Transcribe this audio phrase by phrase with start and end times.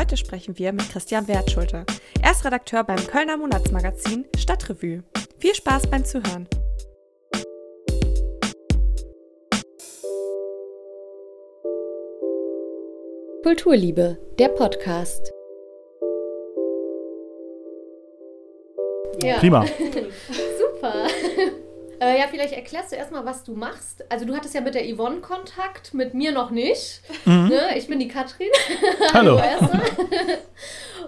[0.00, 1.84] Heute sprechen wir mit Christian Wertschulte.
[2.22, 5.02] Er ist Redakteur beim Kölner Monatsmagazin Stadtrevue.
[5.38, 6.48] Viel Spaß beim Zuhören.
[13.42, 15.34] Kulturliebe, der Podcast.
[19.22, 19.36] Ja.
[19.36, 19.66] Prima.
[20.80, 21.08] Super.
[22.00, 24.04] Äh, ja, vielleicht erklärst du erstmal, was du machst.
[24.10, 27.02] Also du hattest ja mit der Yvonne Kontakt, mit mir noch nicht.
[27.26, 27.76] Ne?
[27.76, 28.48] Ich bin die Katrin.
[29.12, 29.36] Hallo.
[29.38, 29.82] erstmal.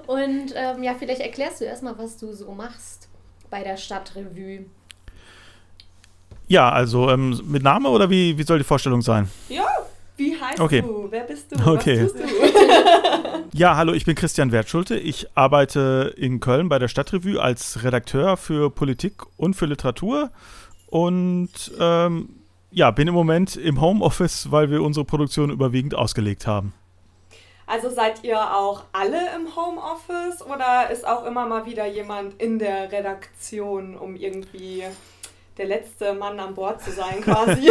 [0.06, 3.08] Und ähm, ja, vielleicht erklärst du erstmal, was du so machst
[3.48, 4.66] bei der Stadtrevue.
[6.46, 9.30] Ja, also ähm, mit Name oder wie, wie soll die Vorstellung sein?
[9.48, 9.66] Ja,
[10.18, 10.82] wie heißt Okay.
[10.82, 11.06] du?
[11.10, 11.70] Wer bist du?
[11.72, 12.04] Okay.
[12.04, 12.28] Was tust du?
[13.54, 14.96] Ja, hallo, ich bin Christian Wertschulte.
[14.96, 20.30] Ich arbeite in Köln bei der Stadtrevue als Redakteur für Politik und für Literatur
[20.92, 21.48] und
[21.80, 22.28] ähm,
[22.70, 26.74] ja, bin im Moment im Homeoffice, weil wir unsere Produktion überwiegend ausgelegt haben.
[27.66, 32.58] Also seid ihr auch alle im Homeoffice oder ist auch immer mal wieder jemand in
[32.58, 34.82] der Redaktion, um irgendwie
[35.56, 37.70] der letzte Mann an Bord zu sein quasi?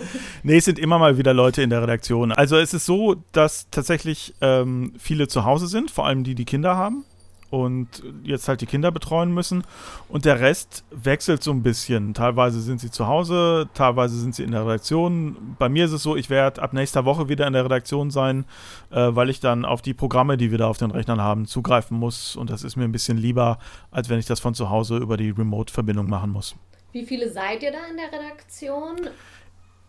[0.42, 2.32] Nee, es sind immer mal wieder Leute in der Redaktion.
[2.32, 6.44] Also es ist so, dass tatsächlich ähm, viele zu Hause sind, vor allem die, die
[6.44, 7.04] Kinder haben
[7.52, 9.62] und jetzt halt die Kinder betreuen müssen.
[10.08, 12.14] Und der Rest wechselt so ein bisschen.
[12.14, 15.54] Teilweise sind sie zu Hause, teilweise sind sie in der Redaktion.
[15.58, 18.46] Bei mir ist es so, ich werde ab nächster Woche wieder in der Redaktion sein,
[18.90, 21.98] äh, weil ich dann auf die Programme, die wir da auf den Rechnern haben, zugreifen
[21.98, 22.36] muss.
[22.36, 23.58] Und das ist mir ein bisschen lieber,
[23.90, 26.56] als wenn ich das von zu Hause über die Remote-Verbindung machen muss.
[26.92, 28.96] Wie viele seid ihr da in der Redaktion?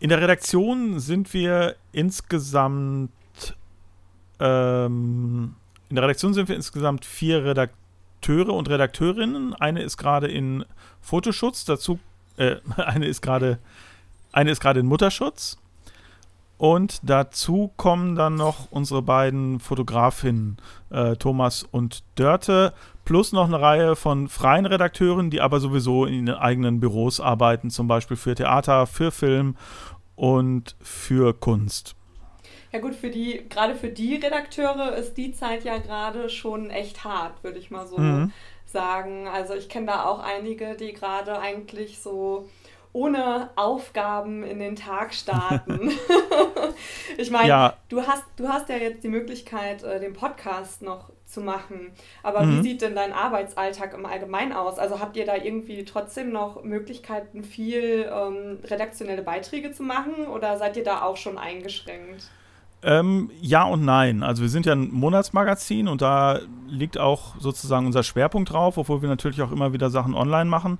[0.00, 3.10] In der Redaktion sind wir insgesamt
[4.38, 5.54] ähm,
[5.88, 9.54] in der Redaktion sind wir insgesamt vier Redakteure und Redakteurinnen.
[9.54, 10.64] Eine ist gerade in
[11.00, 11.98] Fotoschutz, dazu
[12.36, 13.58] äh, eine ist gerade
[14.80, 15.58] in Mutterschutz.
[16.56, 20.56] Und dazu kommen dann noch unsere beiden Fotografinnen,
[20.90, 22.72] äh, Thomas und Dörte,
[23.04, 27.70] plus noch eine Reihe von freien Redakteuren, die aber sowieso in ihren eigenen Büros arbeiten,
[27.70, 29.56] zum Beispiel für Theater, für Film
[30.14, 31.96] und für Kunst.
[32.74, 37.04] Ja gut, für die, gerade für die Redakteure ist die Zeit ja gerade schon echt
[37.04, 38.32] hart, würde ich mal so Mhm.
[38.66, 39.28] sagen.
[39.28, 42.48] Also ich kenne da auch einige, die gerade eigentlich so
[42.92, 45.92] ohne Aufgaben in den Tag starten.
[47.16, 47.76] ich meine, Ja.
[47.88, 51.92] du, hast, du hast ja jetzt die Möglichkeit, äh, den Podcast noch zu machen.
[52.24, 52.58] Aber Mhm.
[52.58, 54.78] wie sieht denn dein Arbeitsalltag im Allgemeinen aus?
[54.80, 60.58] Also habt ihr da irgendwie trotzdem noch Möglichkeiten, viel ähm, redaktionelle Beiträge zu machen oder
[60.58, 62.24] seid ihr da auch schon eingeschränkt?
[62.84, 64.22] Ähm, ja und nein.
[64.22, 69.00] Also wir sind ja ein Monatsmagazin und da liegt auch sozusagen unser Schwerpunkt drauf, obwohl
[69.00, 70.78] wir natürlich auch immer wieder Sachen online machen.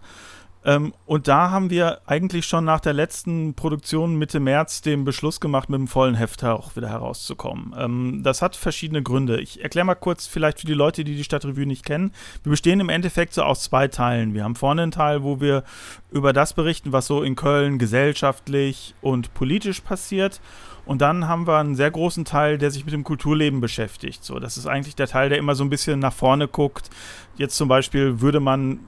[0.66, 5.38] Ähm, und da haben wir eigentlich schon nach der letzten Produktion Mitte März den Beschluss
[5.40, 7.74] gemacht, mit dem vollen Heft auch wieder herauszukommen.
[7.78, 9.40] Ähm, das hat verschiedene Gründe.
[9.40, 12.12] Ich erkläre mal kurz vielleicht für die Leute, die die Stadtrevue nicht kennen.
[12.42, 14.32] Wir bestehen im Endeffekt so aus zwei Teilen.
[14.32, 15.64] Wir haben vorne einen Teil, wo wir
[16.10, 20.40] über das berichten, was so in Köln gesellschaftlich und politisch passiert.
[20.86, 24.22] Und dann haben wir einen sehr großen Teil, der sich mit dem Kulturleben beschäftigt.
[24.24, 26.90] So, das ist eigentlich der Teil, der immer so ein bisschen nach vorne guckt.
[27.36, 28.80] Jetzt zum Beispiel würde man,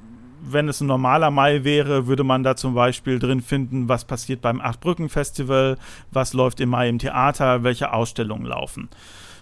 [0.43, 4.43] wenn es ein normaler Mai wäre, würde man da zum Beispiel drin finden, was passiert
[4.43, 5.79] beim Achtbrücken-Festival,
[6.11, 8.91] was läuft im Mai im Theater, welche Ausstellungen laufen.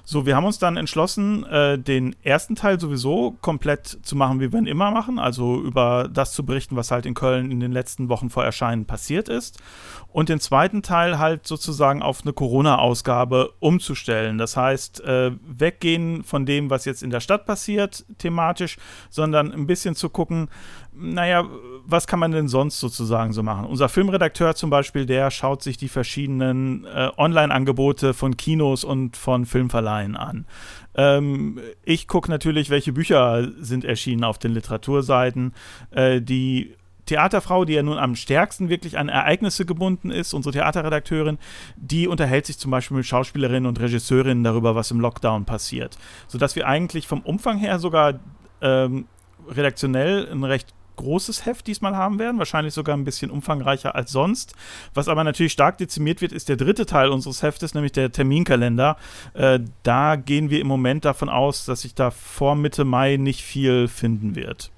[0.07, 4.53] So, wir haben uns dann entschlossen, äh, den ersten Teil sowieso komplett zu machen, wie
[4.53, 7.73] wir ihn immer machen, also über das zu berichten, was halt in Köln in den
[7.73, 9.63] letzten Wochen vor Erscheinen passiert ist.
[10.09, 14.37] Und den zweiten Teil halt sozusagen auf eine Corona-Ausgabe umzustellen.
[14.37, 18.77] Das heißt, äh, weggehen von dem, was jetzt in der Stadt passiert, thematisch,
[19.09, 20.51] sondern ein bisschen zu gucken,
[20.93, 21.49] naja,
[21.87, 23.67] was kann man denn sonst sozusagen so machen?
[23.67, 29.45] Unser Filmredakteur zum Beispiel, der schaut sich die verschiedenen äh, Online-Angebote von Kinos und von
[29.47, 30.47] Filmverleihen an.
[30.95, 35.53] Ähm, ich gucke natürlich, welche Bücher sind erschienen auf den Literaturseiten.
[35.91, 36.75] Äh, die
[37.07, 41.39] Theaterfrau, die ja nun am stärksten wirklich an Ereignisse gebunden ist, unsere Theaterredakteurin,
[41.77, 45.99] die unterhält sich zum Beispiel mit Schauspielerinnen und Regisseurinnen darüber, was im Lockdown passiert.
[46.29, 48.21] Sodass wir eigentlich vom Umfang her sogar
[48.63, 49.07] ähm,
[49.49, 54.55] redaktionell ein recht großes Heft diesmal haben werden, wahrscheinlich sogar ein bisschen umfangreicher als sonst.
[54.95, 58.97] Was aber natürlich stark dezimiert wird, ist der dritte Teil unseres Heftes, nämlich der Terminkalender.
[59.35, 63.43] Äh, da gehen wir im Moment davon aus, dass sich da vor Mitte Mai nicht
[63.43, 64.71] viel finden wird.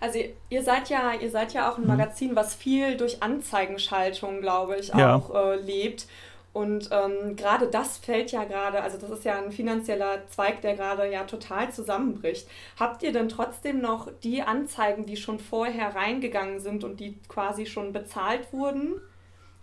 [0.00, 0.18] Also
[0.50, 4.88] ihr- seid ja, ihr seid ja auch ein Magazin, was viel durch Anzeigenschaltung, glaube ich,
[4.88, 5.14] Ja.
[5.14, 6.06] auch äh, lebt.
[6.52, 10.74] Und ähm, gerade das fällt ja gerade, also das ist ja ein finanzieller Zweig, der
[10.74, 12.46] gerade ja total zusammenbricht.
[12.78, 17.64] Habt ihr denn trotzdem noch die Anzeigen, die schon vorher reingegangen sind und die quasi
[17.64, 19.00] schon bezahlt wurden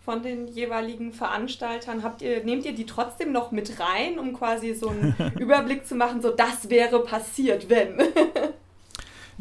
[0.03, 2.01] von den jeweiligen Veranstaltern?
[2.01, 5.93] Habt ihr, nehmt ihr die trotzdem noch mit rein, um quasi so einen Überblick zu
[5.93, 8.01] machen, so das wäre passiert, wenn?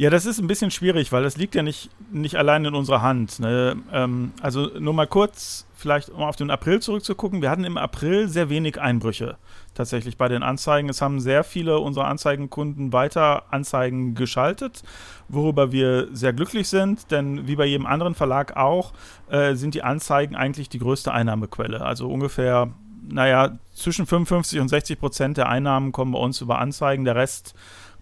[0.01, 3.03] Ja, das ist ein bisschen schwierig, weil das liegt ja nicht, nicht allein in unserer
[3.03, 3.41] Hand.
[3.41, 3.77] Ne?
[3.93, 7.41] Ähm, also nur mal kurz, vielleicht um auf den April zurückzugucken.
[7.41, 9.37] Wir hatten im April sehr wenig Einbrüche
[9.75, 10.89] tatsächlich bei den Anzeigen.
[10.89, 14.83] Es haben sehr viele unserer Anzeigenkunden weiter Anzeigen geschaltet,
[15.29, 18.93] worüber wir sehr glücklich sind, denn wie bei jedem anderen Verlag auch,
[19.29, 21.81] äh, sind die Anzeigen eigentlich die größte Einnahmequelle.
[21.81, 22.73] Also ungefähr
[23.11, 27.55] naja, zwischen 55 und 60 Prozent der Einnahmen kommen bei uns über Anzeigen, der Rest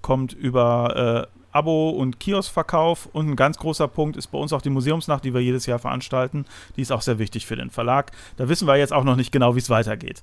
[0.03, 3.07] kommt über äh, Abo- und Kioskverkauf.
[3.07, 5.79] Und ein ganz großer Punkt ist bei uns auch die Museumsnacht, die wir jedes Jahr
[5.79, 6.45] veranstalten.
[6.77, 8.13] Die ist auch sehr wichtig für den Verlag.
[8.37, 10.23] Da wissen wir jetzt auch noch nicht genau, wie es weitergeht.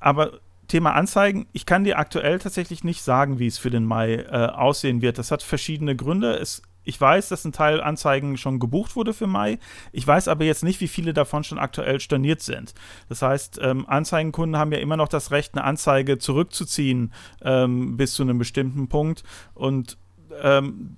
[0.00, 0.32] Aber
[0.68, 4.46] Thema Anzeigen, ich kann dir aktuell tatsächlich nicht sagen, wie es für den Mai äh,
[4.48, 5.16] aussehen wird.
[5.16, 6.34] Das hat verschiedene Gründe.
[6.36, 9.58] Es, ich weiß, dass ein Teil Anzeigen schon gebucht wurde für Mai.
[9.92, 12.74] Ich weiß aber jetzt nicht, wie viele davon schon aktuell storniert sind.
[13.08, 18.12] Das heißt, ähm, Anzeigenkunden haben ja immer noch das Recht, eine Anzeige zurückzuziehen ähm, bis
[18.12, 19.22] zu einem bestimmten Punkt.
[19.54, 19.96] Und
[20.42, 20.96] ähm,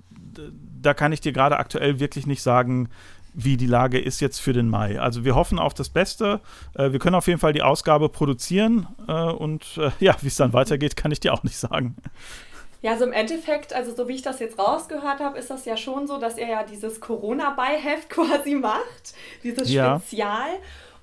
[0.81, 2.89] da kann ich dir gerade aktuell wirklich nicht sagen,
[3.33, 4.99] wie die Lage ist jetzt für den Mai.
[4.99, 6.41] Also wir hoffen auf das Beste.
[6.73, 10.35] Äh, wir können auf jeden Fall die Ausgabe produzieren äh, und äh, ja, wie es
[10.35, 11.95] dann weitergeht, kann ich dir auch nicht sagen.
[12.81, 15.77] Ja, so im Endeffekt, also so wie ich das jetzt rausgehört habe, ist das ja
[15.77, 19.13] schon so, dass er ja dieses Corona-Beiheft quasi macht,
[19.43, 19.99] dieses ja.
[19.99, 20.49] Spezial.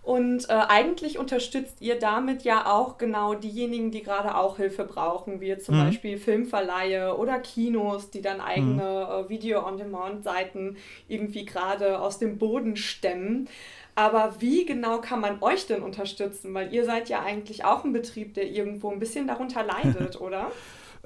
[0.09, 5.43] Und äh, eigentlich unterstützt ihr damit ja auch genau diejenigen, die gerade auch Hilfe brauchen,
[5.43, 5.85] wie zum mhm.
[5.85, 9.27] Beispiel Filmverleihe oder Kinos, die dann eigene mhm.
[9.27, 10.79] äh, Video-on-Demand-Seiten
[11.09, 13.51] irgendwie gerade aus dem Boden stemmen.
[13.97, 16.55] Aber wie genau kann man euch denn unterstützen?
[16.55, 20.51] Weil ihr seid ja eigentlich auch ein Betrieb, der irgendwo ein bisschen darunter leidet, oder?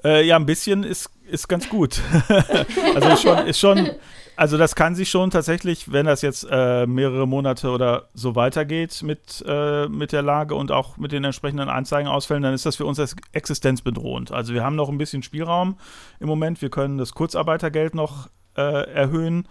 [0.05, 1.99] Äh, ja, ein bisschen ist, ist ganz gut.
[2.95, 3.89] also ist schon, ist schon
[4.35, 9.01] also das kann sich schon tatsächlich, wenn das jetzt äh, mehrere Monate oder so weitergeht
[9.03, 12.85] mit, äh, mit der Lage und auch mit den entsprechenden Anzeigenausfällen, dann ist das für
[12.85, 12.99] uns
[13.31, 14.31] existenzbedrohend.
[14.31, 15.77] Also wir haben noch ein bisschen Spielraum
[16.19, 16.61] im Moment.
[16.61, 19.47] Wir können das Kurzarbeitergeld noch äh, erhöhen.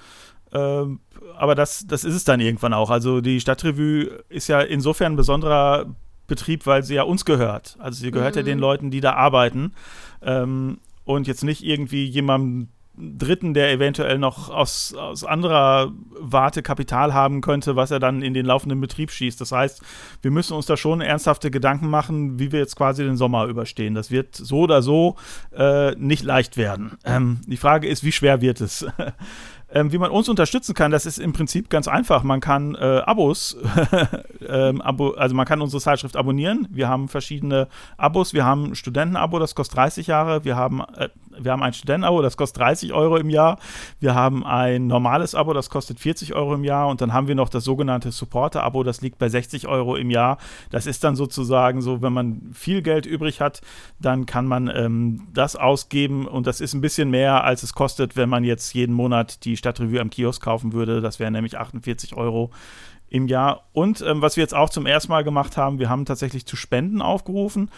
[0.52, 1.00] Ähm,
[1.36, 2.90] aber das, das ist es dann irgendwann auch.
[2.90, 5.86] Also die Stadtrevue ist ja insofern ein besonderer
[6.26, 7.76] Betrieb, weil sie ja uns gehört.
[7.78, 8.40] Also sie gehört mhm.
[8.40, 9.74] ja den Leuten, die da arbeiten.
[10.22, 17.14] Ähm, und jetzt nicht irgendwie jemandem Dritten, der eventuell noch aus, aus anderer Warte Kapital
[17.14, 19.40] haben könnte, was er dann in den laufenden Betrieb schießt.
[19.40, 19.82] Das heißt,
[20.20, 23.94] wir müssen uns da schon ernsthafte Gedanken machen, wie wir jetzt quasi den Sommer überstehen.
[23.94, 25.16] Das wird so oder so
[25.56, 26.92] äh, nicht leicht werden.
[27.04, 28.84] Ähm, die Frage ist, wie schwer wird es?
[29.74, 32.22] Ähm, wie man uns unterstützen kann, das ist im Prinzip ganz einfach.
[32.22, 33.56] Man kann äh, Abos,
[34.46, 36.68] ähm, Abo, also man kann unsere Zeitschrift abonnieren.
[36.70, 38.34] Wir haben verschiedene Abos.
[38.34, 40.44] Wir haben ein Studentenabo, das kostet 30 Jahre.
[40.44, 41.08] Wir haben, äh,
[41.38, 43.58] wir haben ein Studentenabo, das kostet 30 Euro im Jahr.
[44.00, 46.88] Wir haben ein normales Abo, das kostet 40 Euro im Jahr.
[46.88, 50.38] Und dann haben wir noch das sogenannte Supporter-Abo, das liegt bei 60 Euro im Jahr.
[50.70, 53.60] Das ist dann sozusagen so, wenn man viel Geld übrig hat,
[54.00, 56.26] dann kann man ähm, das ausgeben.
[56.26, 59.56] Und das ist ein bisschen mehr, als es kostet, wenn man jetzt jeden Monat die
[59.56, 61.00] Stadtrevue am Kiosk kaufen würde.
[61.00, 62.50] Das wären nämlich 48 Euro
[63.12, 63.68] im Jahr.
[63.72, 66.56] Und ähm, was wir jetzt auch zum ersten Mal gemacht haben, wir haben tatsächlich zu
[66.56, 67.68] Spenden aufgerufen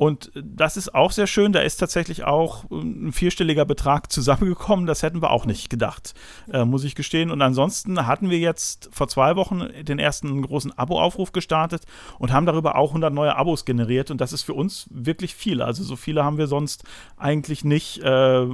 [0.00, 1.52] und das ist auch sehr schön.
[1.52, 4.86] Da ist tatsächlich auch ein vierstelliger Betrag zusammengekommen.
[4.86, 6.14] Das hätten wir auch nicht gedacht,
[6.50, 7.30] äh, muss ich gestehen.
[7.30, 11.82] Und ansonsten hatten wir jetzt vor zwei Wochen den ersten großen Abo-Aufruf gestartet
[12.18, 14.10] und haben darüber auch 100 neue Abos generiert.
[14.10, 15.60] Und das ist für uns wirklich viel.
[15.60, 16.84] Also so viele haben wir sonst
[17.18, 17.98] eigentlich nicht.
[17.98, 18.46] Äh,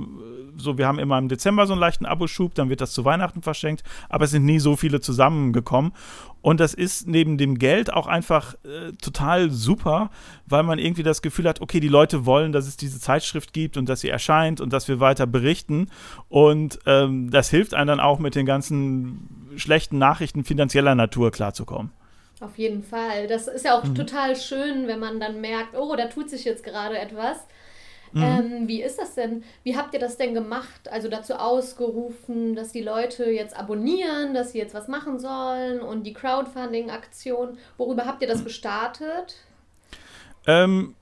[0.56, 3.42] so, wir haben immer im Dezember so einen leichten Aboschub, dann wird das zu Weihnachten
[3.42, 3.84] verschenkt.
[4.08, 5.92] Aber es sind nie so viele zusammengekommen.
[6.46, 10.10] Und das ist neben dem Geld auch einfach äh, total super,
[10.46, 13.76] weil man irgendwie das Gefühl hat, okay, die Leute wollen, dass es diese Zeitschrift gibt
[13.76, 15.90] und dass sie erscheint und dass wir weiter berichten.
[16.28, 21.90] Und ähm, das hilft einem dann auch mit den ganzen schlechten Nachrichten finanzieller Natur klarzukommen.
[22.38, 23.26] Auf jeden Fall.
[23.26, 23.96] Das ist ja auch mhm.
[23.96, 27.38] total schön, wenn man dann merkt, oh, da tut sich jetzt gerade etwas.
[28.16, 28.22] Mhm.
[28.22, 29.44] Ähm, wie ist das denn?
[29.62, 30.90] Wie habt ihr das denn gemacht?
[30.90, 36.04] Also dazu ausgerufen, dass die Leute jetzt abonnieren, dass sie jetzt was machen sollen und
[36.04, 37.58] die Crowdfunding-Aktion.
[37.76, 39.36] Worüber habt ihr das gestartet?
[40.46, 40.94] Ähm,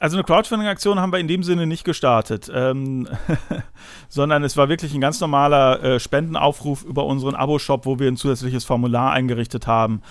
[0.00, 3.06] also eine Crowdfunding-Aktion haben wir in dem Sinne nicht gestartet, ähm,
[4.08, 8.16] sondern es war wirklich ein ganz normaler äh, Spendenaufruf über unseren Abo-Shop, wo wir ein
[8.16, 10.02] zusätzliches Formular eingerichtet haben.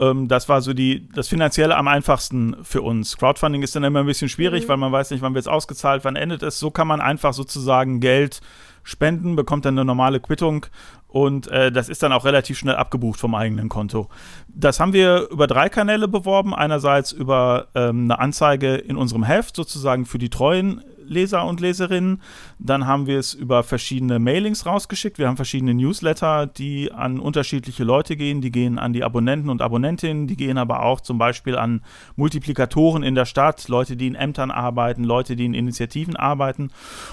[0.00, 3.16] Ähm, das war so die, das Finanzielle am einfachsten für uns.
[3.18, 4.68] Crowdfunding ist dann immer ein bisschen schwierig, mhm.
[4.68, 6.58] weil man weiß nicht, wann wird es ausgezahlt, wann endet es.
[6.58, 8.40] So kann man einfach sozusagen Geld
[8.82, 10.66] spenden, bekommt dann eine normale Quittung
[11.06, 14.08] und äh, das ist dann auch relativ schnell abgebucht vom eigenen Konto.
[14.48, 16.54] Das haben wir über drei Kanäle beworben.
[16.54, 22.22] Einerseits über ähm, eine Anzeige in unserem Heft, sozusagen für die treuen Leser und Leserinnen.
[22.58, 25.18] Dann haben wir es über verschiedene Mailings rausgeschickt.
[25.18, 28.40] Wir haben verschiedene Newsletter, die an unterschiedliche Leute gehen.
[28.40, 31.82] Die gehen an die Abonnenten und Abonnentinnen, die gehen aber auch zum Beispiel an
[32.16, 36.70] Multiplikatoren in der Stadt, Leute, die in Ämtern arbeiten, Leute, die in Initiativen arbeiten.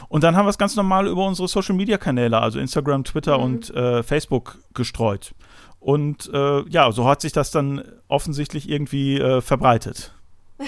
[0.09, 3.43] Und dann haben wir es ganz normal über unsere Social-Media-Kanäle, also Instagram, Twitter mhm.
[3.43, 5.33] und äh, Facebook gestreut.
[5.79, 10.13] Und äh, ja, so hat sich das dann offensichtlich irgendwie äh, verbreitet.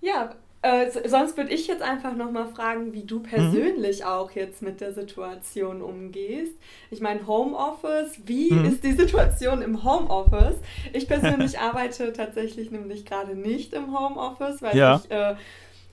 [0.00, 0.30] ja,
[0.62, 4.06] äh, sonst würde ich jetzt einfach nochmal fragen, wie du persönlich mhm.
[4.06, 6.52] auch jetzt mit der Situation umgehst.
[6.90, 8.66] Ich meine, Homeoffice, wie mhm.
[8.66, 10.56] ist die Situation im Homeoffice?
[10.92, 15.00] Ich persönlich arbeite tatsächlich nämlich gerade nicht im Homeoffice, weil ja.
[15.02, 15.34] ich äh,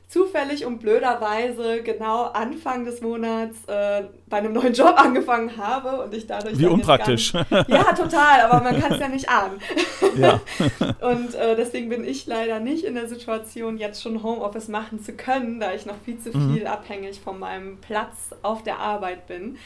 [0.07, 6.13] zufällig und blöderweise genau Anfang des Monats äh, bei einem neuen Job angefangen habe und
[6.13, 6.57] ich dadurch.
[6.57, 7.33] Wie unpraktisch.
[7.33, 9.59] Nicht, ja, total, aber man kann es ja nicht ahnen.
[10.17, 10.41] Ja.
[11.01, 15.13] und äh, deswegen bin ich leider nicht in der Situation, jetzt schon Homeoffice machen zu
[15.13, 16.53] können, da ich noch viel zu mhm.
[16.53, 16.67] viel mhm.
[16.67, 19.57] abhängig von meinem Platz auf der Arbeit bin.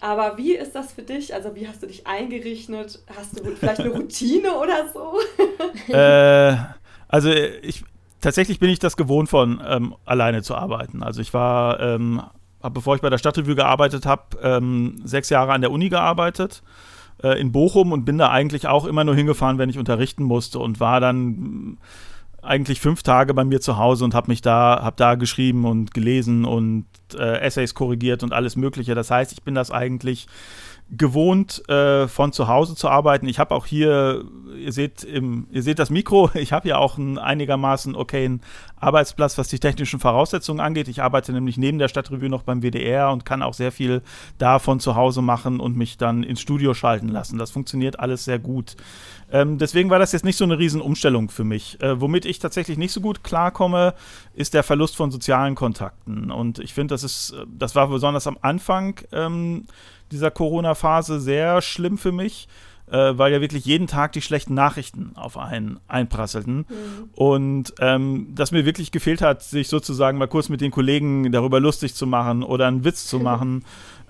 [0.00, 1.34] Aber wie ist das für dich?
[1.34, 3.00] Also, wie hast du dich eingerichtet?
[3.16, 5.18] Hast du vielleicht eine Routine oder so?
[5.92, 6.56] äh,
[7.08, 7.82] also, ich,
[8.20, 11.02] tatsächlich bin ich das gewohnt von ähm, alleine zu arbeiten.
[11.02, 12.22] Also ich war, ähm,
[12.62, 16.62] hab, bevor ich bei der Stadtrevue gearbeitet habe, ähm, sechs Jahre an der Uni gearbeitet
[17.22, 20.58] äh, in Bochum und bin da eigentlich auch immer nur hingefahren, wenn ich unterrichten musste
[20.58, 21.78] und war dann
[22.42, 25.92] eigentlich fünf Tage bei mir zu Hause und habe mich da, habe da geschrieben und
[25.92, 28.94] gelesen und äh, Essays korrigiert und alles Mögliche.
[28.94, 30.28] Das heißt, ich bin das eigentlich
[30.90, 33.28] gewohnt, äh, von zu Hause zu arbeiten.
[33.28, 34.24] Ich habe auch hier,
[34.56, 38.40] ihr seht, im, ihr seht das Mikro, ich habe ja auch einen einigermaßen okayen
[38.76, 40.88] Arbeitsplatz, was die technischen Voraussetzungen angeht.
[40.88, 44.02] Ich arbeite nämlich neben der Stadtrevue noch beim WDR und kann auch sehr viel
[44.38, 47.38] da von zu Hause machen und mich dann ins Studio schalten lassen.
[47.38, 48.76] Das funktioniert alles sehr gut.
[49.30, 51.80] Ähm, deswegen war das jetzt nicht so eine Riesenumstellung für mich.
[51.82, 53.94] Äh, womit ich tatsächlich nicht so gut klarkomme,
[54.32, 56.30] ist der Verlust von sozialen Kontakten.
[56.30, 59.66] Und ich finde, das ist, das war besonders am Anfang ähm,
[60.12, 62.48] dieser Corona-Phase sehr schlimm für mich,
[62.90, 66.58] äh, weil ja wirklich jeden Tag die schlechten Nachrichten auf einen einprasselten.
[66.58, 67.10] Mhm.
[67.14, 71.60] Und ähm, dass mir wirklich gefehlt hat, sich sozusagen mal kurz mit den Kollegen darüber
[71.60, 73.64] lustig zu machen oder einen Witz zu machen.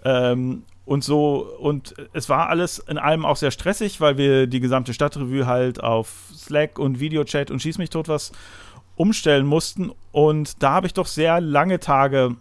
[0.05, 4.59] ähm, und so, und es war alles in allem auch sehr stressig, weil wir die
[4.59, 8.33] gesamte Stadtrevue halt auf Slack und Videochat und Schieß mich tot was
[8.97, 9.93] umstellen mussten.
[10.13, 12.37] Und da habe ich doch sehr lange Tage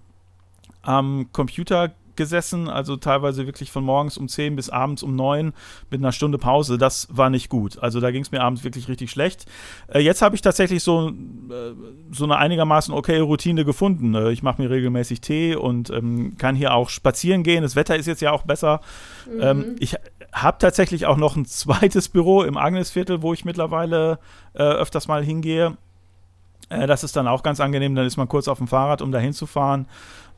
[0.81, 5.53] am Computer gesessen, also teilweise wirklich von morgens um 10 bis abends um 9
[5.89, 6.77] mit einer Stunde Pause.
[6.77, 7.77] Das war nicht gut.
[7.81, 9.45] Also da ging es mir abends wirklich richtig schlecht.
[9.87, 11.13] Äh, jetzt habe ich tatsächlich so, äh,
[12.11, 14.15] so eine einigermaßen okay Routine gefunden.
[14.15, 17.63] Äh, ich mache mir regelmäßig Tee und ähm, kann hier auch spazieren gehen.
[17.63, 18.81] Das Wetter ist jetzt ja auch besser.
[19.31, 19.41] Mhm.
[19.41, 19.95] Ähm, ich
[20.33, 24.19] habe tatsächlich auch noch ein zweites Büro im Agnesviertel, wo ich mittlerweile
[24.53, 25.77] äh, öfters mal hingehe.
[26.69, 27.95] Äh, das ist dann auch ganz angenehm.
[27.95, 29.87] Dann ist man kurz auf dem Fahrrad, um da hinzufahren.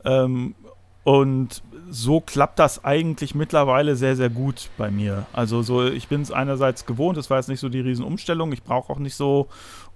[0.04, 0.54] Ähm,
[1.02, 5.26] und so klappt das eigentlich mittlerweile sehr, sehr gut bei mir.
[5.32, 8.52] Also so, ich bin es einerseits gewohnt, es war jetzt nicht so die Riesenumstellung.
[8.52, 9.48] Ich brauche auch nicht so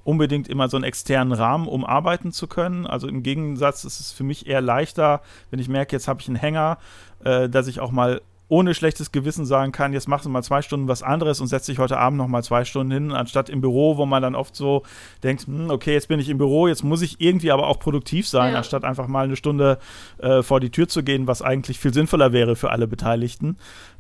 [0.03, 2.87] unbedingt immer so einen externen Rahmen, um arbeiten zu können.
[2.87, 6.29] Also im Gegensatz ist es für mich eher leichter, wenn ich merke, jetzt habe ich
[6.29, 6.79] einen Hänger,
[7.25, 10.63] äh, dass ich auch mal ohne schlechtes Gewissen sagen kann, jetzt machst du mal zwei
[10.63, 13.61] Stunden was anderes und setz dich heute Abend noch mal zwei Stunden hin, anstatt im
[13.61, 14.83] Büro, wo man dann oft so
[15.23, 18.29] denkt, hm, okay, jetzt bin ich im Büro, jetzt muss ich irgendwie aber auch produktiv
[18.29, 18.59] sein, ja.
[18.59, 19.79] anstatt einfach mal eine Stunde
[20.19, 23.57] äh, vor die Tür zu gehen, was eigentlich viel sinnvoller wäre für alle Beteiligten.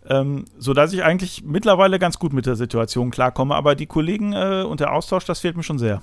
[0.07, 4.35] Ähm, so dass ich eigentlich mittlerweile ganz gut mit der Situation klarkomme, aber die Kollegen
[4.35, 6.03] äh, und der Austausch, das fehlt mir schon sehr.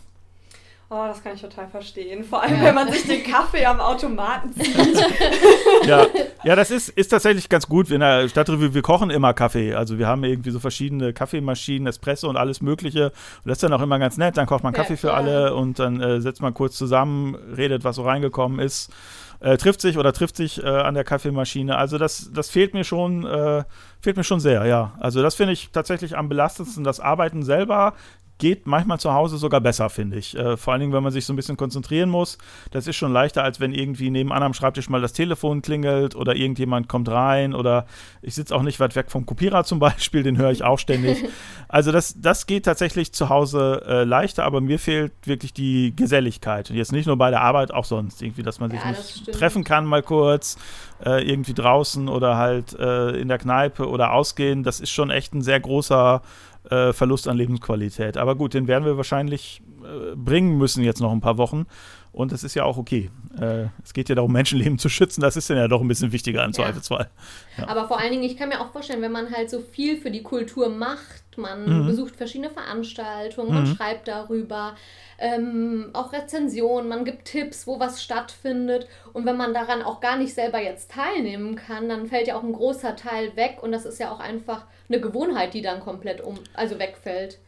[0.93, 2.25] Oh, das kann ich total verstehen.
[2.25, 2.63] Vor allem, ja.
[2.65, 4.75] wenn man sich den Kaffee am Automaten zieht.
[5.85, 6.05] ja.
[6.43, 7.89] ja, das ist, ist tatsächlich ganz gut.
[7.91, 9.73] In der Stadtrevue, wir kochen immer Kaffee.
[9.73, 13.05] Also wir haben irgendwie so verschiedene Kaffeemaschinen, Espresso und alles Mögliche.
[13.05, 14.35] Und das ist dann auch immer ganz nett.
[14.35, 17.85] Dann kocht man Kaffee ja, für alle und dann äh, setzt man kurz zusammen, redet,
[17.85, 18.91] was so reingekommen ist.
[19.39, 21.77] Äh, trifft sich oder trifft sich äh, an der Kaffeemaschine.
[21.77, 23.63] Also das, das fehlt mir schon, äh,
[24.01, 24.93] fehlt mir schon sehr, ja.
[24.99, 26.83] Also das finde ich tatsächlich am belastendsten.
[26.83, 27.93] Das Arbeiten selber
[28.41, 30.35] geht manchmal zu Hause sogar besser, finde ich.
[30.35, 32.39] Äh, vor allen Dingen, wenn man sich so ein bisschen konzentrieren muss.
[32.71, 36.35] Das ist schon leichter, als wenn irgendwie nebenan am Schreibtisch mal das Telefon klingelt oder
[36.35, 37.85] irgendjemand kommt rein oder
[38.23, 41.23] ich sitze auch nicht weit weg vom Kopierer zum Beispiel, den höre ich auch ständig.
[41.73, 46.69] Also das, das geht tatsächlich zu Hause äh, leichter, aber mir fehlt wirklich die Geselligkeit.
[46.69, 49.31] Und jetzt nicht nur bei der Arbeit, auch sonst irgendwie, dass man sich ja, nicht
[49.31, 50.57] treffen kann mal kurz,
[51.05, 54.63] äh, irgendwie draußen oder halt äh, in der Kneipe oder ausgehen.
[54.63, 56.21] Das ist schon echt ein sehr großer
[56.69, 58.17] äh, Verlust an Lebensqualität.
[58.17, 61.65] Aber gut, den werden wir wahrscheinlich äh, bringen müssen jetzt noch ein paar Wochen.
[62.13, 63.09] Und das ist ja auch okay.
[63.39, 65.21] Äh, es geht ja darum, Menschenleben zu schützen.
[65.21, 67.09] Das ist dann ja doch ein bisschen wichtiger im Zweifelsfall.
[67.57, 67.67] Ja.
[67.67, 70.11] Aber vor allen Dingen, ich kann mir auch vorstellen, wenn man halt so viel für
[70.11, 71.87] die Kultur macht, man mhm.
[71.87, 73.75] besucht verschiedene Veranstaltungen, man mhm.
[73.75, 74.75] schreibt darüber,
[75.17, 78.87] ähm, auch Rezensionen, man gibt Tipps, wo was stattfindet.
[79.13, 82.43] Und wenn man daran auch gar nicht selber jetzt teilnehmen kann, dann fällt ja auch
[82.43, 83.59] ein großer Teil weg.
[83.61, 87.39] Und das ist ja auch einfach eine Gewohnheit, die dann komplett um, also wegfällt.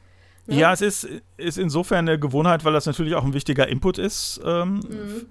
[0.46, 0.58] Ne?
[0.58, 1.08] Ja, es ist,
[1.38, 4.82] ist insofern eine Gewohnheit, weil das natürlich auch ein wichtiger Input ist, ähm, mhm.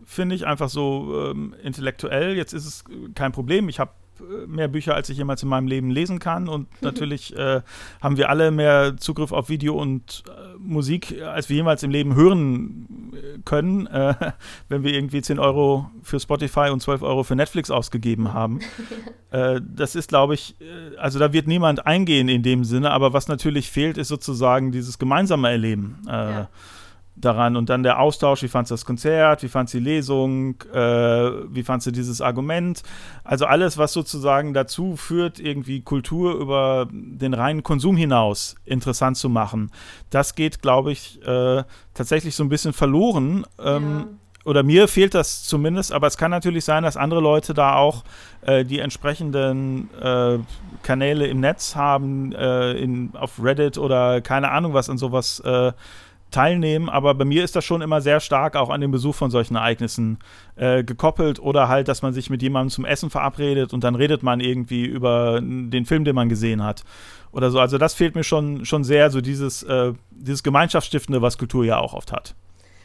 [0.06, 2.34] finde ich, einfach so ähm, intellektuell.
[2.34, 3.68] Jetzt ist es kein Problem.
[3.68, 3.92] Ich habe
[4.46, 6.48] mehr Bücher, als ich jemals in meinem Leben lesen kann.
[6.48, 7.62] Und natürlich äh,
[8.00, 12.14] haben wir alle mehr Zugriff auf Video und äh, Musik, als wir jemals im Leben
[12.14, 14.14] hören äh, können, äh,
[14.68, 18.60] wenn wir irgendwie 10 Euro für Spotify und 12 Euro für Netflix ausgegeben haben.
[19.32, 23.14] Äh, das ist, glaube ich, äh, also da wird niemand eingehen in dem Sinne, aber
[23.14, 26.02] was natürlich fehlt, ist sozusagen dieses gemeinsame Erleben.
[26.06, 26.50] Ja
[27.24, 30.60] daran und dann der Austausch, wie fandst du das Konzert, wie fandst du die Lesung,
[30.72, 30.76] äh,
[31.48, 32.82] wie fandst du dieses Argument,
[33.24, 39.28] also alles, was sozusagen dazu führt, irgendwie Kultur über den reinen Konsum hinaus interessant zu
[39.28, 39.70] machen,
[40.10, 41.64] das geht, glaube ich, äh,
[41.94, 43.46] tatsächlich so ein bisschen verloren.
[43.58, 44.06] Ähm, ja.
[44.44, 48.02] Oder mir fehlt das zumindest, aber es kann natürlich sein, dass andere Leute da auch
[48.40, 50.38] äh, die entsprechenden äh,
[50.82, 55.72] Kanäle im Netz haben, äh, in, auf Reddit oder keine Ahnung was und sowas äh,
[56.32, 59.30] teilnehmen, aber bei mir ist das schon immer sehr stark auch an den Besuch von
[59.30, 60.18] solchen Ereignissen
[60.56, 64.22] äh, gekoppelt oder halt, dass man sich mit jemandem zum Essen verabredet und dann redet
[64.22, 66.84] man irgendwie über den Film, den man gesehen hat
[67.32, 67.60] oder so.
[67.60, 71.78] Also das fehlt mir schon, schon sehr, so dieses, äh, dieses Gemeinschaftsstiftende, was Kultur ja
[71.78, 72.34] auch oft hat.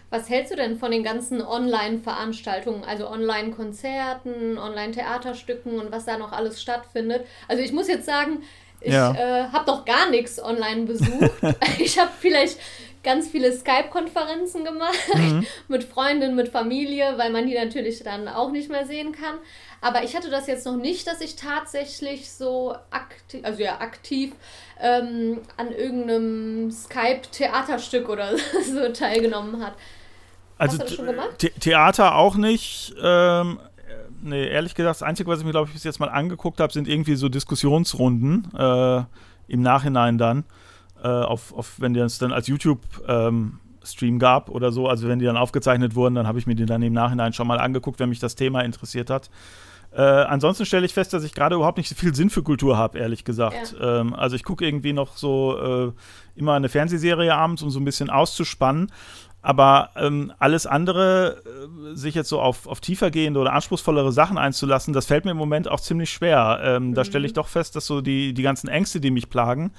[0.10, 6.32] Was hältst du denn von den ganzen Online-Veranstaltungen, also Online-Konzerten, Online-Theaterstücken und was da noch
[6.32, 7.25] alles stattfindet?
[7.50, 8.39] Also ich muss jetzt sagen,
[8.80, 9.12] ich ja.
[9.13, 11.32] äh, habe doch gar nichts online besucht.
[11.80, 12.58] ich habe vielleicht
[13.04, 15.46] ganz viele Skype-Konferenzen gemacht mhm.
[15.68, 19.36] mit Freundinnen, mit Familie, weil man die natürlich dann auch nicht mehr sehen kann.
[19.82, 24.34] Aber ich hatte das jetzt noch nicht, dass ich tatsächlich so aktiv, also ja, aktiv
[24.80, 28.32] ähm, an irgendeinem Skype-Theaterstück oder
[28.63, 29.74] so teilgenommen hat.
[30.58, 31.42] Also Hast du das schon gemacht?
[31.42, 32.96] The Theater auch nicht.
[33.01, 33.60] Ähm,
[34.22, 36.74] nee, ehrlich gesagt, das Einzige, was ich mir, glaube ich, bis jetzt mal angeguckt habe,
[36.74, 39.04] sind irgendwie so Diskussionsrunden äh,
[39.48, 40.46] im Nachhinein dann
[41.04, 45.19] äh, auf, auf, wenn die es dann als YouTube-Stream ähm, gab oder so, also wenn
[45.19, 48.00] die dann aufgezeichnet wurden, dann habe ich mir die dann im Nachhinein schon mal angeguckt,
[48.00, 49.30] wenn mich das Thema interessiert hat.
[49.91, 52.78] Äh, ansonsten stelle ich fest, dass ich gerade überhaupt nicht so viel Sinn für Kultur
[52.78, 53.76] habe, ehrlich gesagt.
[53.80, 54.02] Ja.
[54.02, 55.91] Ähm, also ich gucke irgendwie noch so äh,
[56.36, 58.91] immer eine Fernsehserie abends, um so ein bisschen auszuspannen.
[59.41, 64.93] Aber ähm, alles andere, äh, sich jetzt so auf, auf tiefergehende oder anspruchsvollere Sachen einzulassen,
[64.93, 66.60] das fällt mir im Moment auch ziemlich schwer.
[66.63, 66.93] Ähm, mhm.
[66.93, 69.72] Da stelle ich doch fest, dass so die, die ganzen Ängste, die mich plagen,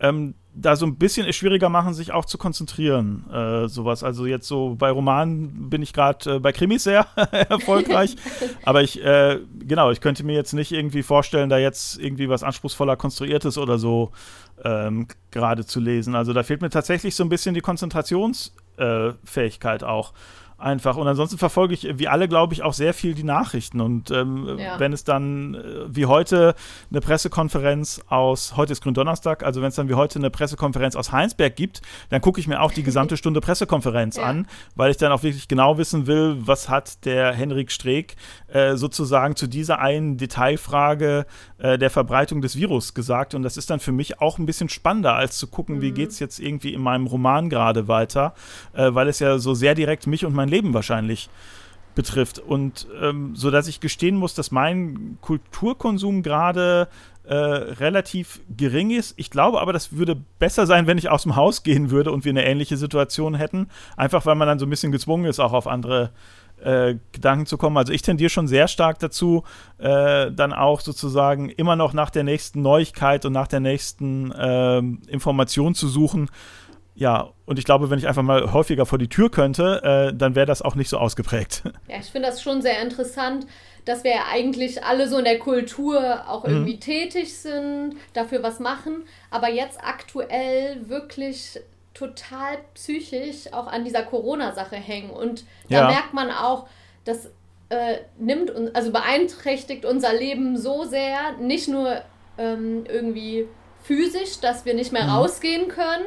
[0.00, 3.28] ähm, da so ein bisschen es schwieriger machen, sich auch zu konzentrieren.
[3.30, 4.04] Äh, sowas.
[4.04, 7.08] Also jetzt so bei Romanen bin ich gerade äh, bei Krimis sehr
[7.48, 8.14] erfolgreich.
[8.64, 12.44] Aber ich, äh, genau, ich könnte mir jetzt nicht irgendwie vorstellen, da jetzt irgendwie was
[12.44, 14.12] anspruchsvoller Konstruiertes oder so
[14.62, 16.14] ähm, gerade zu lesen.
[16.14, 20.12] Also da fehlt mir tatsächlich so ein bisschen die Konzentrationsfähigkeit auch
[20.64, 20.96] einfach.
[20.96, 23.80] Und ansonsten verfolge ich, wie alle, glaube ich, auch sehr viel die Nachrichten.
[23.80, 24.80] Und ähm, ja.
[24.80, 26.54] wenn es dann, äh, wie heute,
[26.90, 31.12] eine Pressekonferenz aus, heute ist Gründonnerstag, also wenn es dann wie heute eine Pressekonferenz aus
[31.12, 34.24] Heinsberg gibt, dann gucke ich mir auch die gesamte Stunde Pressekonferenz ja.
[34.24, 38.16] an, weil ich dann auch wirklich genau wissen will, was hat der Henrik Streeck
[38.48, 41.26] äh, sozusagen zu dieser einen Detailfrage
[41.58, 43.34] äh, der Verbreitung des Virus gesagt.
[43.34, 45.80] Und das ist dann für mich auch ein bisschen spannender, als zu gucken, mhm.
[45.82, 48.34] wie geht es jetzt irgendwie in meinem Roman gerade weiter,
[48.72, 51.28] äh, weil es ja so sehr direkt mich und mein Leben wahrscheinlich
[51.94, 52.38] betrifft.
[52.38, 56.88] Und ähm, so dass ich gestehen muss, dass mein Kulturkonsum gerade
[57.24, 59.14] äh, relativ gering ist.
[59.16, 62.24] Ich glaube aber, das würde besser sein, wenn ich aus dem Haus gehen würde und
[62.24, 63.68] wir eine ähnliche Situation hätten.
[63.96, 66.10] Einfach weil man dann so ein bisschen gezwungen ist, auch auf andere
[66.62, 67.76] äh, Gedanken zu kommen.
[67.76, 69.44] Also ich tendiere schon sehr stark dazu,
[69.78, 74.78] äh, dann auch sozusagen immer noch nach der nächsten Neuigkeit und nach der nächsten äh,
[75.08, 76.28] Information zu suchen
[76.94, 80.36] ja, und ich glaube, wenn ich einfach mal häufiger vor die Tür könnte, äh, dann
[80.36, 81.62] wäre das auch nicht so ausgeprägt.
[81.88, 83.46] Ja, ich finde das schon sehr interessant,
[83.84, 86.52] dass wir ja eigentlich alle so in der Kultur auch mhm.
[86.52, 86.80] irgendwie mhm.
[86.80, 91.60] tätig sind, dafür was machen, aber jetzt aktuell wirklich
[91.92, 95.10] total psychisch auch an dieser Corona-Sache hängen.
[95.10, 95.86] Und da ja.
[95.88, 96.66] merkt man auch,
[97.04, 97.30] das
[97.68, 102.02] äh, nimmt und also beeinträchtigt unser Leben so sehr, nicht nur
[102.38, 103.46] ähm, irgendwie
[103.82, 105.10] physisch, dass wir nicht mehr mhm.
[105.10, 106.04] rausgehen können,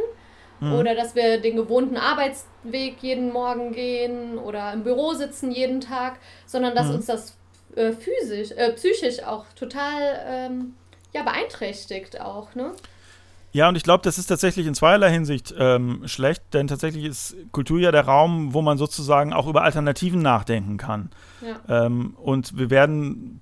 [0.59, 0.73] Mhm.
[0.73, 6.19] Oder dass wir den gewohnten Arbeitsweg jeden Morgen gehen oder im Büro sitzen jeden Tag,
[6.45, 6.95] sondern dass mhm.
[6.95, 7.37] uns das
[7.75, 10.73] äh, physisch, äh, psychisch auch total ähm,
[11.13, 12.71] ja, beeinträchtigt auch, ne?
[13.53, 17.35] Ja, und ich glaube, das ist tatsächlich in zweierlei Hinsicht ähm, schlecht, denn tatsächlich ist
[17.51, 21.09] Kultur ja der Raum, wo man sozusagen auch über Alternativen nachdenken kann.
[21.41, 21.85] Ja.
[21.85, 23.41] Ähm, und wir werden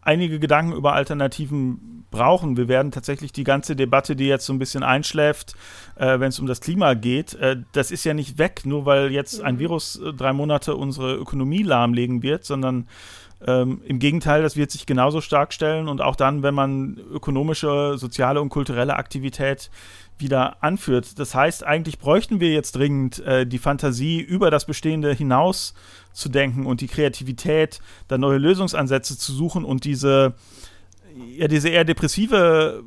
[0.00, 2.56] einige Gedanken über Alternativen brauchen.
[2.56, 5.54] Wir werden tatsächlich die ganze Debatte, die jetzt so ein bisschen einschläft,
[5.96, 9.10] äh, wenn es um das Klima geht, äh, das ist ja nicht weg, nur weil
[9.12, 9.60] jetzt ein mhm.
[9.60, 12.86] Virus äh, drei Monate unsere Ökonomie lahmlegen wird, sondern
[13.46, 17.96] ähm, Im Gegenteil, das wird sich genauso stark stellen und auch dann, wenn man ökonomische,
[17.96, 19.70] soziale und kulturelle Aktivität
[20.18, 21.18] wieder anführt.
[21.18, 25.72] Das heißt, eigentlich bräuchten wir jetzt dringend äh, die Fantasie, über das Bestehende hinaus
[26.12, 30.34] zu denken und die Kreativität, da neue Lösungsansätze zu suchen und diese,
[31.36, 32.82] ja, diese eher depressive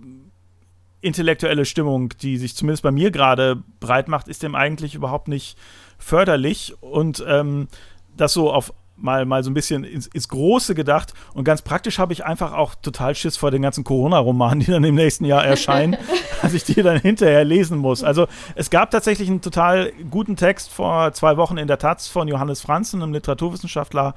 [1.02, 5.58] intellektuelle Stimmung, die sich zumindest bei mir gerade breit macht, ist dem eigentlich überhaupt nicht
[5.98, 7.68] förderlich und ähm,
[8.16, 11.14] das so auf mal, mal so ein bisschen ins, ins Große gedacht.
[11.34, 14.84] Und ganz praktisch habe ich einfach auch total Schiss vor den ganzen Corona-Romanen, die dann
[14.84, 15.98] im nächsten Jahr erscheinen,
[16.42, 18.04] dass ich die dann hinterher lesen muss.
[18.04, 22.28] Also es gab tatsächlich einen total guten Text vor zwei Wochen in der Taz von
[22.28, 24.16] Johannes Franzen, einem Literaturwissenschaftler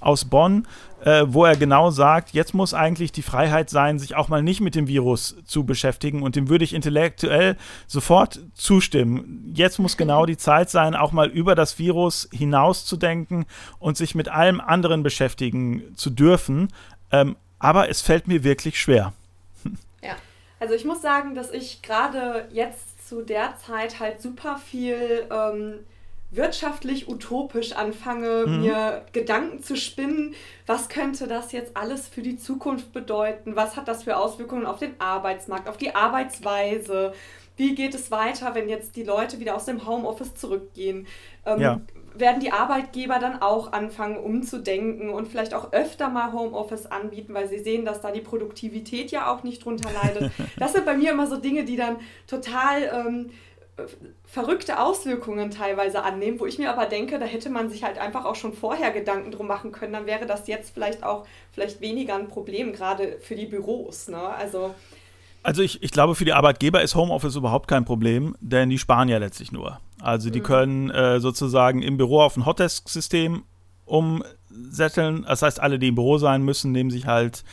[0.00, 0.66] aus Bonn,
[1.04, 4.60] äh, wo er genau sagt, jetzt muss eigentlich die Freiheit sein, sich auch mal nicht
[4.60, 7.56] mit dem Virus zu beschäftigen und dem würde ich intellektuell
[7.86, 9.52] sofort zustimmen.
[9.54, 13.46] Jetzt muss genau die Zeit sein, auch mal über das Virus hinauszudenken
[13.78, 16.68] und sich mit allem anderen beschäftigen zu dürfen.
[17.10, 19.12] Ähm, aber es fällt mir wirklich schwer.
[20.00, 20.14] Ja,
[20.60, 25.80] also ich muss sagen, dass ich gerade jetzt zu der Zeit halt super viel ähm,
[26.30, 28.60] wirtschaftlich utopisch anfange, mhm.
[28.60, 30.34] mir Gedanken zu spinnen,
[30.66, 34.78] was könnte das jetzt alles für die Zukunft bedeuten, was hat das für Auswirkungen auf
[34.78, 37.14] den Arbeitsmarkt, auf die Arbeitsweise,
[37.56, 41.06] wie geht es weiter, wenn jetzt die Leute wieder aus dem Homeoffice zurückgehen.
[41.44, 41.80] Ähm, ja.
[42.14, 47.48] Werden die Arbeitgeber dann auch anfangen umzudenken und vielleicht auch öfter mal Homeoffice anbieten, weil
[47.48, 50.30] sie sehen, dass da die Produktivität ja auch nicht drunter leidet.
[50.58, 53.30] Das sind bei mir immer so Dinge, die dann total ähm,
[54.24, 58.24] verrückte Auswirkungen teilweise annehmen, wo ich mir aber denke, da hätte man sich halt einfach
[58.24, 62.14] auch schon vorher Gedanken drum machen können, dann wäre das jetzt vielleicht auch vielleicht weniger
[62.14, 64.08] ein Problem, gerade für die Büros.
[64.08, 64.18] Ne?
[64.18, 64.74] Also,
[65.42, 69.08] also ich, ich glaube, für die Arbeitgeber ist Homeoffice überhaupt kein Problem, denn die sparen
[69.08, 69.80] ja letztlich nur.
[70.00, 70.44] Also die mhm.
[70.44, 73.44] können äh, sozusagen im Büro auf ein Hotdesk-System
[73.84, 75.24] umsetteln.
[75.26, 77.44] Das heißt, alle, die im Büro sein müssen, nehmen sich halt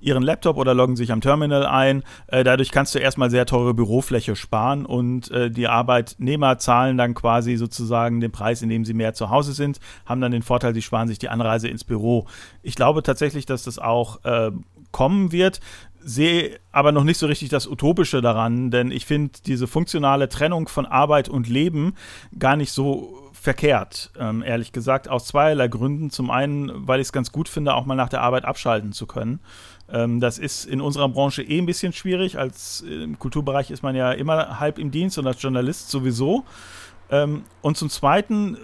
[0.00, 2.02] ihren Laptop oder loggen sich am Terminal ein.
[2.26, 7.14] Äh, dadurch kannst du erstmal sehr teure Bürofläche sparen und äh, die Arbeitnehmer zahlen dann
[7.14, 10.82] quasi sozusagen den Preis, indem sie mehr zu Hause sind, haben dann den Vorteil, sie
[10.82, 12.26] sparen sich die Anreise ins Büro.
[12.62, 14.50] Ich glaube tatsächlich, dass das auch äh,
[14.92, 15.60] kommen wird
[16.06, 20.68] sehe aber noch nicht so richtig das Utopische daran, denn ich finde diese funktionale Trennung
[20.68, 21.94] von Arbeit und Leben
[22.38, 26.10] gar nicht so verkehrt, ähm, ehrlich gesagt, aus zweierlei Gründen.
[26.10, 29.06] Zum einen, weil ich es ganz gut finde, auch mal nach der Arbeit abschalten zu
[29.06, 29.38] können.
[29.88, 32.40] Ähm, das ist in unserer Branche eh ein bisschen schwierig.
[32.40, 36.42] Als äh, im Kulturbereich ist man ja immer halb im Dienst und als Journalist sowieso.
[37.08, 38.58] Ähm, und zum Zweiten,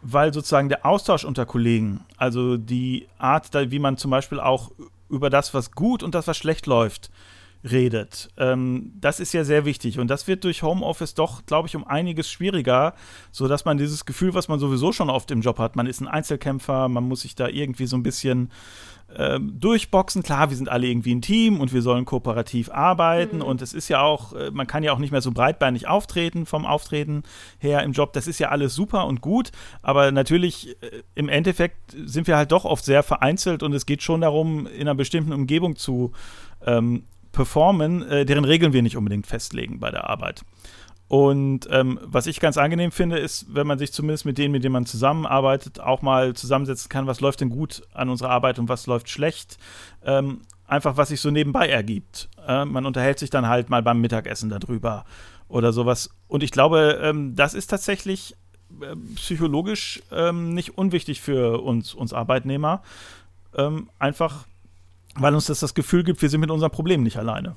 [0.00, 4.70] weil sozusagen der Austausch unter Kollegen, also die Art, wie man zum Beispiel auch
[5.10, 7.10] über das, was gut und das, was schlecht läuft,
[7.64, 8.28] redet.
[8.36, 11.86] Ähm, das ist ja sehr wichtig und das wird durch Homeoffice doch, glaube ich, um
[11.86, 12.94] einiges schwieriger,
[13.32, 16.08] sodass man dieses Gefühl, was man sowieso schon oft im Job hat, man ist ein
[16.08, 18.50] Einzelkämpfer, man muss sich da irgendwie so ein bisschen
[19.16, 20.22] ähm, durchboxen.
[20.22, 23.36] Klar, wir sind alle irgendwie ein Team und wir sollen kooperativ arbeiten.
[23.36, 23.42] Mhm.
[23.42, 26.46] Und es ist ja auch, äh, man kann ja auch nicht mehr so breitbeinig auftreten
[26.46, 27.22] vom Auftreten
[27.58, 28.12] her im Job.
[28.12, 29.52] Das ist ja alles super und gut.
[29.82, 34.02] Aber natürlich, äh, im Endeffekt sind wir halt doch oft sehr vereinzelt und es geht
[34.02, 36.12] schon darum, in einer bestimmten Umgebung zu
[36.66, 40.42] ähm, performen, äh, deren Regeln wir nicht unbedingt festlegen bei der Arbeit.
[41.06, 44.64] Und ähm, was ich ganz angenehm finde, ist, wenn man sich zumindest mit denen, mit
[44.64, 48.68] denen man zusammenarbeitet, auch mal zusammensetzen kann, was läuft denn gut an unserer Arbeit und
[48.70, 49.58] was läuft schlecht.
[50.02, 52.30] Ähm, einfach, was sich so nebenbei ergibt.
[52.46, 55.04] Äh, man unterhält sich dann halt mal beim Mittagessen darüber
[55.48, 56.10] oder sowas.
[56.26, 58.34] Und ich glaube, ähm, das ist tatsächlich
[58.80, 62.82] äh, psychologisch ähm, nicht unwichtig für uns, uns Arbeitnehmer.
[63.54, 64.46] Ähm, einfach,
[65.18, 67.56] weil uns das das Gefühl gibt, wir sind mit unserem Problem nicht alleine.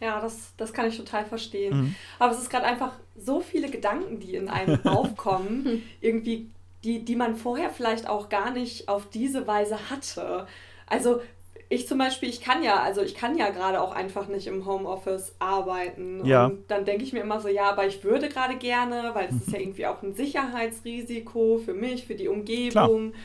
[0.00, 1.76] Ja, das, das kann ich total verstehen.
[1.76, 1.94] Mhm.
[2.18, 6.50] Aber es ist gerade einfach so viele Gedanken, die in einem aufkommen, irgendwie,
[6.82, 10.46] die, die man vorher vielleicht auch gar nicht auf diese Weise hatte.
[10.86, 11.20] Also
[11.68, 14.66] ich zum Beispiel, ich kann ja, also ich kann ja gerade auch einfach nicht im
[14.66, 16.24] Homeoffice arbeiten.
[16.24, 16.46] Ja.
[16.46, 19.46] Und dann denke ich mir immer so, ja, aber ich würde gerade gerne, weil das
[19.46, 23.12] ist ja irgendwie auch ein Sicherheitsrisiko für mich, für die Umgebung.
[23.12, 23.22] Klar.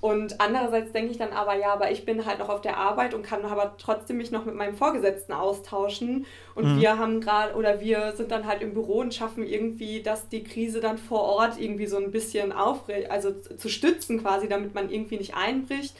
[0.00, 3.12] Und andererseits denke ich dann aber, ja, aber ich bin halt noch auf der Arbeit
[3.12, 6.24] und kann aber trotzdem mich noch mit meinem Vorgesetzten austauschen.
[6.54, 6.80] Und mhm.
[6.80, 10.42] wir haben gerade, oder wir sind dann halt im Büro und schaffen irgendwie, dass die
[10.42, 14.90] Krise dann vor Ort irgendwie so ein bisschen aufregt, also zu stützen quasi, damit man
[14.90, 15.94] irgendwie nicht einbricht.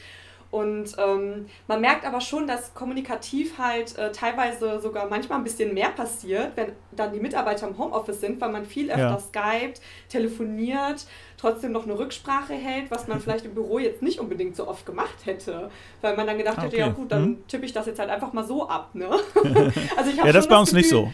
[0.51, 5.73] Und ähm, man merkt aber schon, dass kommunikativ halt äh, teilweise sogar manchmal ein bisschen
[5.73, 9.19] mehr passiert, wenn dann die Mitarbeiter im Homeoffice sind, weil man viel öfter ja.
[9.19, 11.05] skypt, telefoniert,
[11.41, 14.85] trotzdem noch eine Rücksprache hält, was man vielleicht im Büro jetzt nicht unbedingt so oft
[14.85, 15.71] gemacht hätte.
[16.01, 16.67] Weil man dann gedacht okay.
[16.67, 17.47] hätte, ja gut, dann hm.
[17.47, 18.91] tippe ich das jetzt halt einfach mal so ab.
[18.93, 19.09] Ne?
[19.97, 21.11] also ich ja, das ist bei uns Gefühl, nicht so.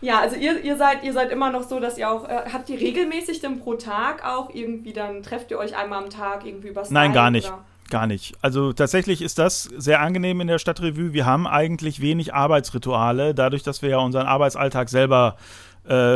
[0.00, 2.68] Ja, also ihr, ihr, seid, ihr seid immer noch so, dass ihr auch, äh, habt
[2.70, 6.68] ihr regelmäßig denn pro Tag auch irgendwie, dann trefft ihr euch einmal am Tag irgendwie
[6.68, 6.94] über Skype?
[6.94, 7.48] Nein, gar nicht.
[7.48, 7.64] Oder?
[7.88, 8.34] Gar nicht.
[8.40, 11.12] Also tatsächlich ist das sehr angenehm in der Stadtrevue.
[11.12, 15.40] Wir haben eigentlich wenig Arbeitsrituale, dadurch, dass wir ja unseren Arbeitsalltag selber äh,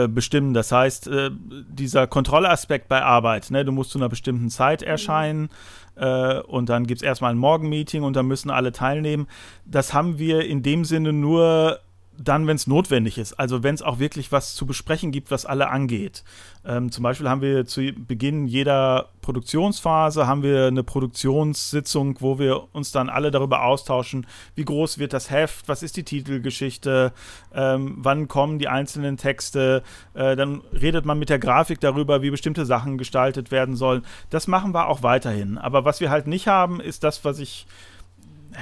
[0.09, 0.55] bestimmen.
[0.55, 4.87] Das heißt, äh, dieser Kontrollaspekt bei Arbeit, ne, du musst zu einer bestimmten Zeit mhm.
[4.87, 5.49] erscheinen
[5.97, 9.27] äh, und dann gibt es erstmal ein Morgenmeeting und dann müssen alle teilnehmen.
[9.65, 11.81] Das haben wir in dem Sinne nur
[12.19, 13.35] dann, wenn es notwendig ist.
[13.35, 16.25] Also wenn es auch wirklich was zu besprechen gibt, was alle angeht.
[16.65, 22.73] Ähm, zum Beispiel haben wir zu Beginn jeder Produktionsphase haben wir eine Produktionssitzung, wo wir
[22.73, 24.25] uns dann alle darüber austauschen,
[24.55, 27.13] wie groß wird das Heft, was ist die Titelgeschichte,
[27.53, 29.83] ähm, wann kommen die einzelnen Texte.
[30.15, 34.05] Äh, dann redet man mit der Grafik darüber, wie bestimmte Sachen gestaltet werden sollen.
[34.31, 35.59] Das machen wir auch weiterhin.
[35.59, 37.67] Aber was wir halt nicht haben, ist das, was ich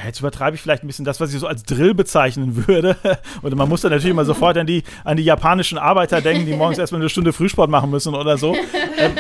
[0.05, 2.97] jetzt übertreibe ich vielleicht ein bisschen das, was ich so als Drill bezeichnen würde.
[3.43, 6.55] Und man muss dann natürlich immer sofort an die, an die japanischen Arbeiter denken, die
[6.55, 8.55] morgens erstmal eine Stunde Frühsport machen müssen oder so.
[8.99, 9.13] Ähm,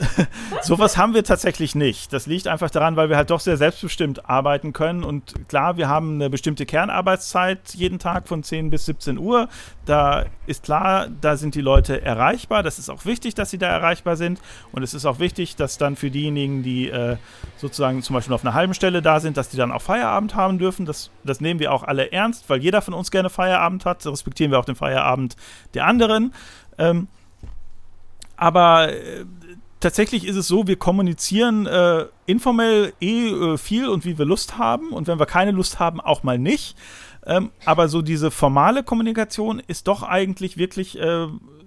[0.62, 2.12] sowas haben wir tatsächlich nicht.
[2.12, 5.04] Das liegt einfach daran, weil wir halt doch sehr selbstbestimmt arbeiten können.
[5.04, 9.48] Und klar, wir haben eine bestimmte Kernarbeitszeit jeden Tag von 10 bis 17 Uhr.
[9.84, 12.62] Da ist klar, da sind die Leute erreichbar.
[12.62, 14.40] Das ist auch wichtig, dass sie da erreichbar sind.
[14.70, 17.16] Und es ist auch wichtig, dass dann für diejenigen, die äh,
[17.56, 20.58] sozusagen zum Beispiel auf einer halben Stelle da sind, dass die dann auch Feierabend haben
[20.58, 20.86] dürfen.
[20.86, 24.06] Das, das nehmen wir auch alle ernst, weil jeder von uns gerne Feierabend hat.
[24.06, 25.36] Da respektieren wir auch den Feierabend
[25.74, 26.32] der anderen.
[26.78, 27.08] Ähm,
[28.36, 29.24] aber äh,
[29.80, 34.58] tatsächlich ist es so, wir kommunizieren äh, informell eh äh, viel und wie wir Lust
[34.58, 34.90] haben.
[34.90, 36.76] Und wenn wir keine Lust haben, auch mal nicht.
[37.26, 41.26] Ähm, aber so diese formale Kommunikation ist doch eigentlich wirklich äh,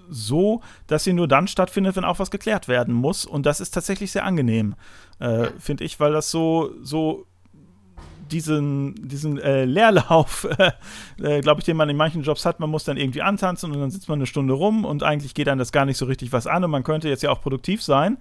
[0.09, 3.25] so, dass sie nur dann stattfindet, wenn auch was geklärt werden muss.
[3.25, 4.75] Und das ist tatsächlich sehr angenehm,
[5.19, 7.25] äh, finde ich, weil das so, so
[8.31, 10.47] diesen, diesen äh, Leerlauf,
[11.21, 13.79] äh, glaube ich, den man in manchen Jobs hat, man muss dann irgendwie antanzen und
[13.79, 16.31] dann sitzt man eine Stunde rum und eigentlich geht einem das gar nicht so richtig
[16.31, 18.17] was an und man könnte jetzt ja auch produktiv sein.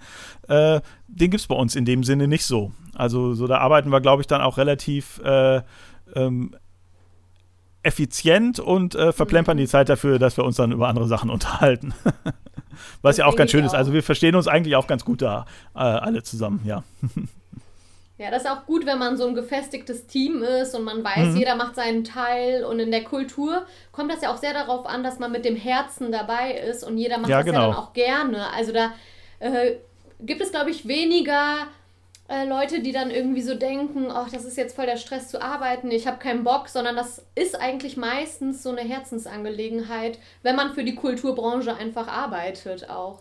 [0.48, 2.72] Äh, den gibt es bei uns in dem Sinne nicht so.
[2.94, 5.62] Also so da arbeiten wir, glaube ich, dann auch relativ äh,
[6.14, 6.54] ähm,
[7.84, 11.94] effizient und äh, verplempern die Zeit dafür, dass wir uns dann über andere Sachen unterhalten.
[13.02, 13.74] Was das ja auch ganz schön ist.
[13.74, 16.82] Also wir verstehen uns eigentlich auch ganz gut da äh, alle zusammen, ja.
[18.16, 21.30] Ja, das ist auch gut, wenn man so ein gefestigtes Team ist und man weiß,
[21.30, 21.36] mhm.
[21.36, 22.64] jeder macht seinen Teil.
[22.64, 25.56] Und in der Kultur kommt das ja auch sehr darauf an, dass man mit dem
[25.56, 27.60] Herzen dabei ist und jeder macht ja, das genau.
[27.60, 28.52] ja dann auch gerne.
[28.52, 28.92] Also da
[29.40, 29.78] äh,
[30.20, 31.66] gibt es, glaube ich, weniger
[32.26, 35.42] äh, Leute, die dann irgendwie so denken, ach, das ist jetzt voll der Stress zu
[35.42, 40.72] arbeiten, ich habe keinen Bock, sondern das ist eigentlich meistens so eine Herzensangelegenheit, wenn man
[40.72, 43.18] für die Kulturbranche einfach arbeitet auch.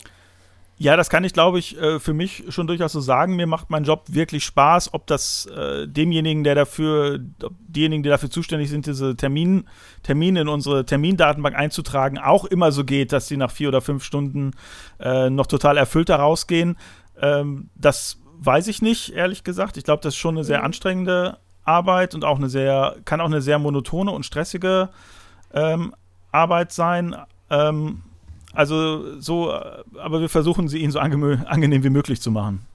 [0.78, 3.36] Ja, das kann ich, glaube ich, äh, für mich schon durchaus so sagen.
[3.36, 7.20] Mir macht mein Job wirklich Spaß, ob das äh, demjenigen, der dafür,
[7.68, 9.66] diejenigen, die dafür zuständig sind, diese Termin,
[10.02, 14.04] Termine in unsere Termindatenbank einzutragen, auch immer so geht, dass sie nach vier oder fünf
[14.04, 14.52] Stunden
[15.00, 16.78] noch total erfüllt da rausgehen.
[17.22, 19.78] Ähm, das weiß ich nicht, ehrlich gesagt.
[19.78, 20.66] Ich glaube, das ist schon eine sehr mhm.
[20.66, 24.90] anstrengende Arbeit und auch eine sehr, kann auch eine sehr monotone und stressige
[25.54, 25.94] ähm,
[26.32, 27.16] Arbeit sein.
[27.50, 28.02] Ähm,
[28.54, 32.66] also so, aber wir versuchen sie ihnen so angenehm wie möglich zu machen.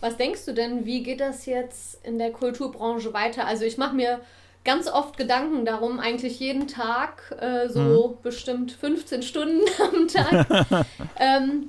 [0.00, 3.46] Was denkst du denn, wie geht das jetzt in der Kulturbranche weiter?
[3.46, 4.20] Also ich mache mir
[4.64, 8.22] ganz oft Gedanken darum, eigentlich jeden Tag, äh, so mhm.
[8.22, 10.86] bestimmt 15 Stunden am Tag.
[11.18, 11.68] ähm,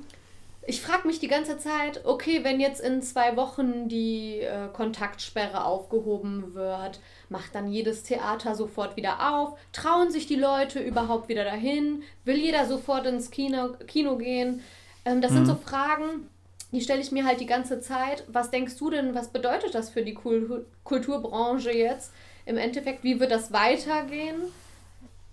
[0.66, 5.64] ich frage mich die ganze Zeit, okay, wenn jetzt in zwei Wochen die äh, Kontaktsperre
[5.64, 9.58] aufgehoben wird, macht dann jedes Theater sofort wieder auf?
[9.72, 12.02] Trauen sich die Leute überhaupt wieder dahin?
[12.24, 14.62] Will jeder sofort ins Kino, Kino gehen?
[15.04, 15.36] Ähm, das mhm.
[15.36, 16.28] sind so Fragen,
[16.70, 18.24] die stelle ich mir halt die ganze Zeit.
[18.28, 22.12] Was denkst du denn, was bedeutet das für die Kul Kulturbranche jetzt?
[22.46, 24.42] Im Endeffekt, wie wird das weitergehen?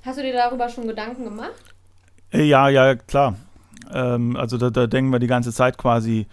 [0.03, 1.53] Hast du dir darüber schon Gedanken gemacht?
[2.31, 3.35] Äh, ja, ja, klar.
[3.91, 6.28] Ähm, also da, da, denken wir die ganze Zeit quasi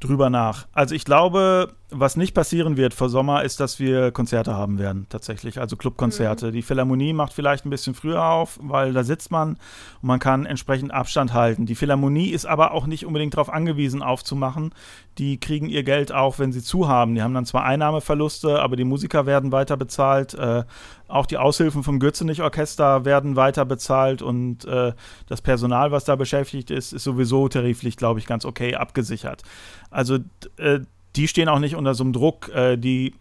[0.00, 0.66] drüber nach.
[0.72, 5.06] Also ich glaube, was nicht passieren wird vor Sommer, ist, dass wir Konzerte haben werden,
[5.08, 6.48] tatsächlich, also Clubkonzerte.
[6.48, 6.52] Mhm.
[6.52, 10.46] Die Philharmonie macht vielleicht ein bisschen früher auf, weil da sitzt man und man kann
[10.46, 11.66] entsprechend Abstand halten.
[11.66, 14.74] Die Philharmonie ist aber auch nicht unbedingt darauf angewiesen, aufzumachen.
[15.18, 17.14] Die kriegen ihr Geld auch, wenn sie zu haben.
[17.14, 20.34] Die haben dann zwar Einnahmeverluste, aber die Musiker werden weiter bezahlt.
[20.34, 20.64] Äh,
[21.08, 24.92] auch die Aushilfen vom Gürzenich-Orchester werden weiter bezahlt und äh,
[25.26, 29.42] das Personal, was da beschäftigt ist, ist sowieso tariflich, glaube ich, ganz okay abgesichert.
[29.90, 30.18] Also
[30.56, 30.80] äh,
[31.16, 32.48] die stehen auch nicht unter so einem Druck.
[32.54, 33.14] Äh, die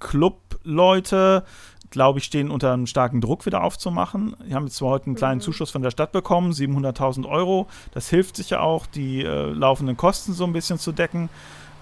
[0.00, 1.44] Clubleute,
[1.90, 4.36] glaube ich, stehen unter einem starken Druck, wieder aufzumachen.
[4.48, 5.42] Die haben jetzt zwar heute einen kleinen mhm.
[5.42, 7.68] Zuschuss von der Stadt bekommen, 700.000 Euro.
[7.92, 11.28] Das hilft sicher auch, die äh, laufenden Kosten so ein bisschen zu decken.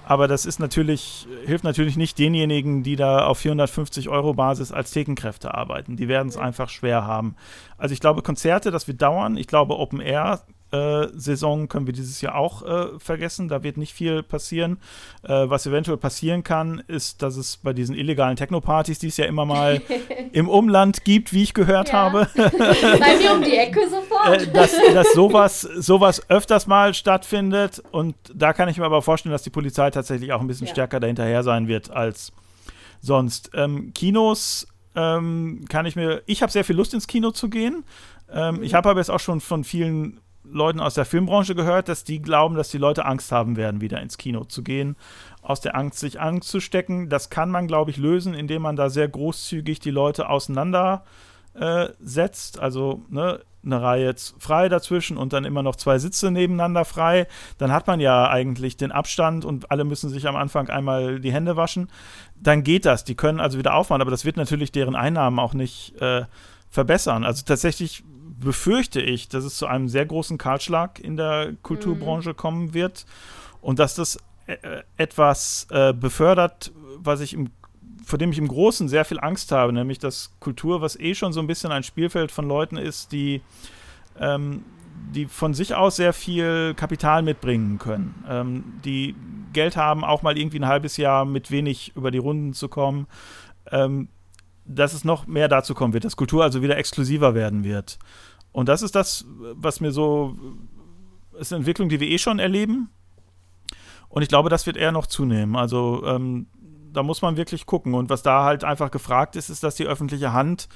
[0.08, 4.90] Aber das ist natürlich, hilft natürlich nicht denjenigen, die da auf 450 Euro Basis als
[4.90, 5.96] Thekenkräfte arbeiten.
[5.96, 7.36] Die werden es einfach schwer haben.
[7.76, 9.36] Also ich glaube, Konzerte, das wird dauern.
[9.36, 13.48] Ich glaube, Open Air Saison können wir dieses Jahr auch äh, vergessen.
[13.48, 14.78] Da wird nicht viel passieren.
[15.22, 19.24] Äh, was eventuell passieren kann, ist, dass es bei diesen illegalen Techno-Partys, die es ja
[19.24, 19.80] immer mal
[20.32, 21.94] im Umland gibt, wie ich gehört ja.
[21.94, 22.28] habe.
[22.34, 24.08] bei mir um die Ecke sofort.
[24.28, 27.82] Äh, dass, dass sowas, sowas öfters mal stattfindet.
[27.92, 30.72] Und da kann ich mir aber vorstellen, dass die Polizei tatsächlich auch ein bisschen ja.
[30.72, 32.32] stärker dahinterher sein wird als
[33.00, 33.50] sonst.
[33.54, 37.84] Ähm, Kinos ähm, kann ich mir, ich habe sehr viel Lust ins Kino zu gehen.
[38.30, 38.62] Ähm, mhm.
[38.62, 42.20] Ich habe aber jetzt auch schon von vielen Leuten aus der Filmbranche gehört, dass die
[42.20, 44.96] glauben, dass die Leute Angst haben werden, wieder ins Kino zu gehen,
[45.42, 47.08] aus der Angst sich anzustecken.
[47.08, 51.04] Das kann man, glaube ich, lösen, indem man da sehr großzügig die Leute auseinander
[51.54, 51.88] äh.
[52.58, 57.26] Also ne, eine Reihe jetzt frei dazwischen und dann immer noch zwei Sitze nebeneinander frei.
[57.58, 61.32] Dann hat man ja eigentlich den Abstand und alle müssen sich am Anfang einmal die
[61.32, 61.88] Hände waschen.
[62.36, 63.04] Dann geht das.
[63.04, 66.24] Die können also wieder aufmachen, aber das wird natürlich deren Einnahmen auch nicht äh,
[66.70, 67.24] verbessern.
[67.24, 68.04] Also tatsächlich
[68.40, 72.36] befürchte ich, dass es zu einem sehr großen Kahlschlag in der Kulturbranche mhm.
[72.36, 73.06] kommen wird
[73.60, 77.50] und dass das äh, etwas äh, befördert, was ich im,
[78.04, 81.32] vor dem ich im Großen sehr viel Angst habe, nämlich dass Kultur, was eh schon
[81.32, 83.42] so ein bisschen ein Spielfeld von Leuten ist, die
[84.18, 84.64] ähm,
[85.14, 89.14] die von sich aus sehr viel Kapital mitbringen können, ähm, die
[89.52, 93.06] Geld haben, auch mal irgendwie ein halbes Jahr mit wenig über die Runden zu kommen,
[93.70, 94.08] ähm,
[94.64, 97.98] dass es noch mehr dazu kommen wird, dass Kultur also wieder exklusiver werden wird.
[98.58, 100.34] Und das ist das, was mir so,
[101.38, 102.90] ist eine Entwicklung, die wir eh schon erleben.
[104.08, 105.54] Und ich glaube, das wird eher noch zunehmen.
[105.54, 106.48] Also ähm,
[106.92, 107.94] da muss man wirklich gucken.
[107.94, 110.68] Und was da halt einfach gefragt ist, ist, dass die öffentliche Hand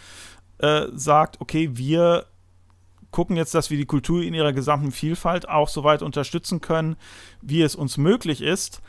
[0.58, 2.26] äh, sagt, okay, wir
[3.10, 6.94] gucken jetzt, dass wir die Kultur in ihrer gesamten Vielfalt auch so weit unterstützen können,
[7.40, 8.80] wie es uns möglich ist.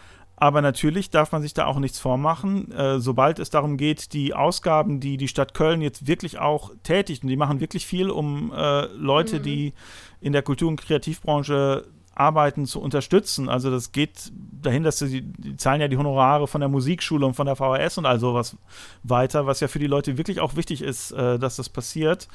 [0.43, 2.69] Aber natürlich darf man sich da auch nichts vormachen.
[2.73, 7.23] Äh, sobald es darum geht, die Ausgaben, die die Stadt Köln jetzt wirklich auch tätigt,
[7.23, 9.43] und die machen wirklich viel, um äh, Leute, mhm.
[9.43, 9.73] die
[10.19, 13.49] in der Kultur- und Kreativbranche Arbeiten zu unterstützen.
[13.49, 17.33] Also das geht dahin, dass sie, die zahlen ja die Honorare von der Musikschule und
[17.33, 18.55] von der VHS und all sowas
[19.01, 22.27] weiter, was ja für die Leute wirklich auch wichtig ist, äh, dass das passiert.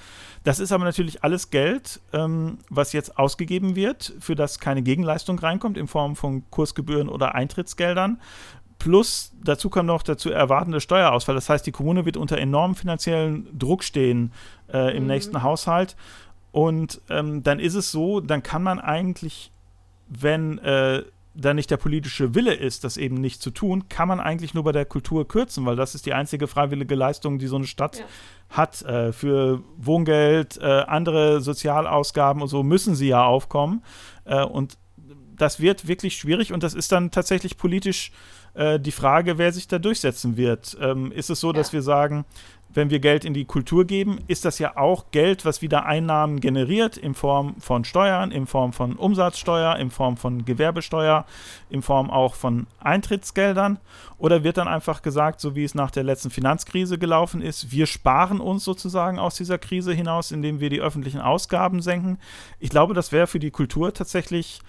[0.43, 5.39] Das ist aber natürlich alles Geld, ähm, was jetzt ausgegeben wird, für das keine Gegenleistung
[5.39, 8.21] reinkommt in Form von Kursgebühren oder Eintrittsgeldern.
[8.81, 11.35] Plus dazu kommt noch dazu erwartende Steuerausfall.
[11.35, 14.33] Das heißt, die Kommune wird unter enormem finanziellen Druck stehen
[14.73, 15.09] äh, im mhm.
[15.09, 15.97] nächsten Haushalt.
[16.51, 19.53] Und ähm, dann ist es so, dann kann man eigentlich
[20.09, 21.03] wenn äh,
[21.35, 24.65] da nicht der politische Wille ist, das eben nicht zu tun, kann man eigentlich nur
[24.65, 27.99] bei der Kultur kürzen, weil das ist die einzige freiwillige Leistung, die so eine Stadt
[27.99, 28.05] ja.
[28.51, 28.83] hat.
[28.83, 33.85] Äh, für Wohngeld, äh, andere Sozialausgaben und so müssen sie ja aufkommen.
[34.25, 34.79] Äh, und
[35.37, 38.11] das wird wirklich schwierig und das ist dann tatsächlich politisch
[38.55, 40.77] äh, die Frage, wer sich da durchsetzen wird.
[40.81, 41.53] Ähm, ist es so, ja.
[41.53, 42.25] dass wir sagen,
[42.73, 46.41] wenn wir Geld in die Kultur geben, ist das ja auch Geld, was wieder Einnahmen
[46.41, 51.25] generiert in Form von Steuern, in Form von Umsatzsteuer, in Form von Gewerbesteuer,
[51.71, 53.79] in Form auch von Eintrittsgeldern?
[54.19, 57.87] Oder wird dann einfach gesagt, so wie es nach der letzten Finanzkrise gelaufen ist, wir
[57.87, 62.19] sparen uns sozusagen aus dieser Krise hinaus, indem wir die öffentlichen Ausgaben senken?
[62.59, 64.61] Ich glaube, das wäre für die Kultur tatsächlich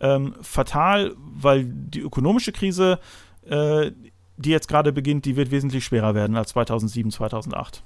[0.00, 3.00] ähm, fatal, weil die ökonomische Krise
[3.48, 3.90] äh,
[4.38, 7.82] die jetzt gerade beginnt, die wird wesentlich schwerer werden als 2007, 2008.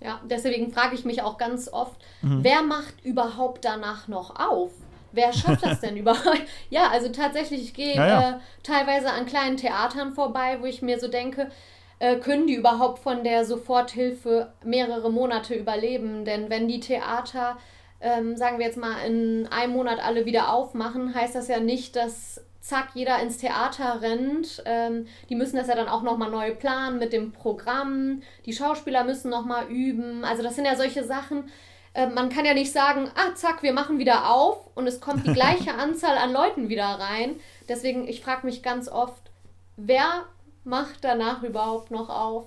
[0.00, 2.40] Ja, deswegen frage ich mich auch ganz oft, mhm.
[2.42, 4.72] wer macht überhaupt danach noch auf?
[5.12, 6.42] Wer schafft das denn überhaupt?
[6.68, 8.30] Ja, also tatsächlich, ich gehe ja, ja.
[8.30, 11.50] äh, teilweise an kleinen Theatern vorbei, wo ich mir so denke,
[11.98, 16.24] äh, können die überhaupt von der Soforthilfe mehrere Monate überleben?
[16.24, 17.56] Denn wenn die Theater,
[18.00, 21.96] ähm, sagen wir jetzt mal, in einem Monat alle wieder aufmachen, heißt das ja nicht,
[21.96, 24.62] dass zack, jeder ins Theater rennt.
[24.64, 28.22] Ähm, die müssen das ja dann auch nochmal neu planen mit dem Programm.
[28.44, 30.24] Die Schauspieler müssen nochmal üben.
[30.24, 31.48] Also das sind ja solche Sachen.
[31.94, 35.24] Äh, man kann ja nicht sagen, ah, zack, wir machen wieder auf und es kommt
[35.26, 37.36] die gleiche Anzahl an Leuten wieder rein.
[37.68, 39.30] Deswegen, ich frage mich ganz oft,
[39.76, 40.24] wer
[40.64, 42.46] macht danach überhaupt noch auf?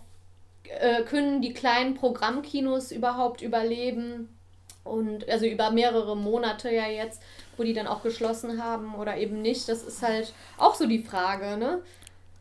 [0.63, 4.37] Äh, können die kleinen Programmkinos überhaupt überleben?
[4.89, 7.21] Und also über mehrere Monate ja jetzt
[7.59, 9.69] wo die dann auch geschlossen haben oder eben nicht.
[9.69, 11.81] Das ist halt auch so die Frage, ne?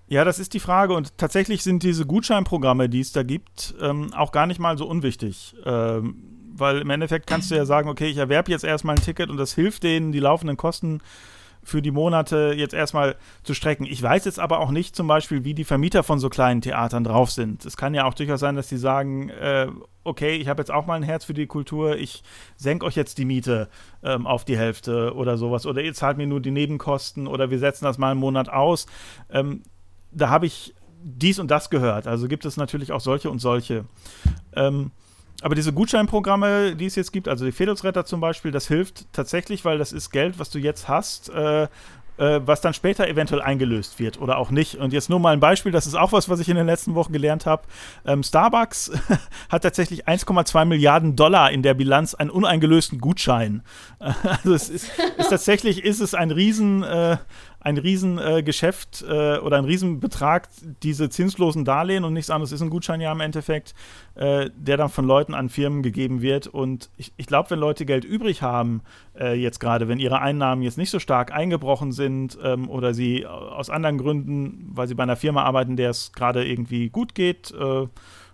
[0.06, 0.94] Ja, das ist die Frage.
[0.94, 4.86] Und tatsächlich sind diese Gutscheinprogramme, die es da gibt, ähm, auch gar nicht mal so
[4.86, 5.54] unwichtig.
[5.66, 6.22] Ähm,
[6.54, 9.36] weil im Endeffekt kannst du ja sagen, okay, ich erwerbe jetzt erstmal ein Ticket und
[9.36, 11.00] das hilft denen, die laufenden Kosten
[11.68, 13.84] für die Monate jetzt erstmal zu strecken.
[13.84, 17.04] Ich weiß jetzt aber auch nicht zum Beispiel, wie die Vermieter von so kleinen Theatern
[17.04, 17.64] drauf sind.
[17.64, 19.68] Es kann ja auch durchaus sein, dass die sagen, äh,
[20.04, 22.22] okay, ich habe jetzt auch mal ein Herz für die Kultur, ich
[22.56, 23.68] senke euch jetzt die Miete
[24.02, 25.66] ähm, auf die Hälfte oder sowas.
[25.66, 28.86] Oder ihr zahlt mir nur die Nebenkosten oder wir setzen das mal einen Monat aus.
[29.30, 29.62] Ähm,
[30.10, 32.06] da habe ich dies und das gehört.
[32.06, 33.84] Also gibt es natürlich auch solche und solche.
[34.54, 34.90] Ähm,
[35.42, 39.64] aber diese Gutscheinprogramme, die es jetzt gibt, also die Fedelsretter zum Beispiel, das hilft tatsächlich,
[39.64, 41.68] weil das ist Geld, was du jetzt hast, äh,
[42.18, 44.74] äh, was dann später eventuell eingelöst wird oder auch nicht.
[44.74, 46.96] Und jetzt nur mal ein Beispiel, das ist auch was, was ich in den letzten
[46.96, 47.62] Wochen gelernt habe.
[48.04, 48.90] Ähm, Starbucks
[49.48, 53.62] hat tatsächlich 1,2 Milliarden Dollar in der Bilanz einen uneingelösten Gutschein.
[54.00, 57.18] also es ist, ist tatsächlich ist es ein riesen äh,
[57.60, 60.48] ein Riesengeschäft äh, oder ein Riesenbetrag,
[60.82, 63.74] diese zinslosen Darlehen und nichts anderes ist ein Gutschein ja im Endeffekt,
[64.14, 66.46] äh, der dann von Leuten an Firmen gegeben wird.
[66.46, 68.82] Und ich, ich glaube, wenn Leute Geld übrig haben,
[69.18, 73.26] äh, jetzt gerade, wenn ihre Einnahmen jetzt nicht so stark eingebrochen sind ähm, oder sie
[73.26, 77.52] aus anderen Gründen, weil sie bei einer Firma arbeiten, der es gerade irgendwie gut geht,
[77.52, 77.86] äh,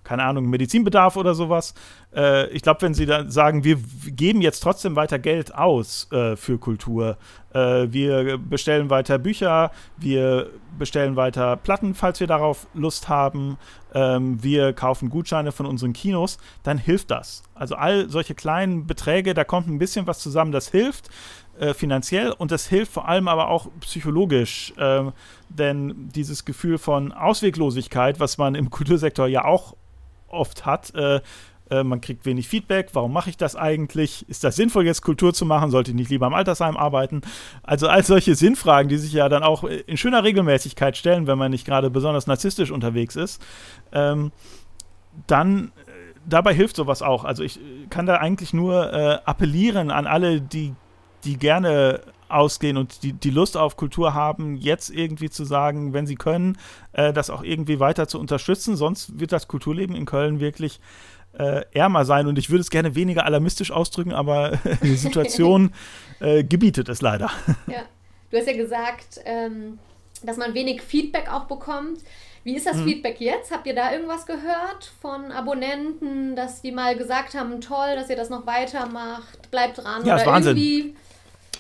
[0.04, 1.74] keine Ahnung, Medizinbedarf oder sowas.
[2.14, 6.36] Äh, ich glaube, wenn sie dann sagen, wir geben jetzt trotzdem weiter Geld aus äh,
[6.36, 7.16] für Kultur,
[7.52, 13.56] äh, wir bestellen weiter Bücher, wir bestellen weiter Platten, falls wir darauf Lust haben,
[13.94, 17.42] ähm, wir kaufen Gutscheine von unseren Kinos, dann hilft das.
[17.54, 21.10] Also all solche kleinen Beträge, da kommt ein bisschen was zusammen, das hilft.
[21.56, 25.04] Äh, finanziell und das hilft vor allem aber auch psychologisch, äh,
[25.48, 29.76] denn dieses Gefühl von Ausweglosigkeit, was man im Kultursektor ja auch
[30.34, 30.94] oft hat.
[30.94, 31.20] Äh,
[31.70, 32.90] äh, man kriegt wenig Feedback.
[32.92, 34.28] Warum mache ich das eigentlich?
[34.28, 35.70] Ist das sinnvoll, jetzt Kultur zu machen?
[35.70, 37.22] Sollte ich nicht lieber im Altersheim arbeiten?
[37.62, 41.50] Also all solche Sinnfragen, die sich ja dann auch in schöner Regelmäßigkeit stellen, wenn man
[41.50, 43.42] nicht gerade besonders narzisstisch unterwegs ist.
[43.92, 44.32] Ähm,
[45.26, 45.90] dann äh,
[46.26, 47.24] dabei hilft sowas auch.
[47.24, 47.58] Also ich
[47.88, 50.74] kann da eigentlich nur äh, appellieren an alle, die,
[51.24, 52.00] die gerne
[52.34, 56.58] ausgehen und die, die Lust auf Kultur haben, jetzt irgendwie zu sagen, wenn sie können,
[56.92, 58.76] äh, das auch irgendwie weiter zu unterstützen.
[58.76, 60.80] Sonst wird das Kulturleben in Köln wirklich
[61.38, 62.26] äh, ärmer sein.
[62.26, 65.72] Und ich würde es gerne weniger alarmistisch ausdrücken, aber die Situation
[66.20, 67.30] äh, gebietet es leider.
[67.66, 67.82] Ja,
[68.30, 69.78] du hast ja gesagt, ähm,
[70.22, 72.00] dass man wenig Feedback auch bekommt.
[72.44, 72.84] Wie ist das hm.
[72.84, 73.50] Feedback jetzt?
[73.50, 78.16] Habt ihr da irgendwas gehört von Abonnenten, dass die mal gesagt haben, toll, dass ihr
[78.16, 80.04] das noch weitermacht, bleibt dran?
[80.04, 80.56] Ja, oder ist Wahnsinn.
[80.56, 80.94] irgendwie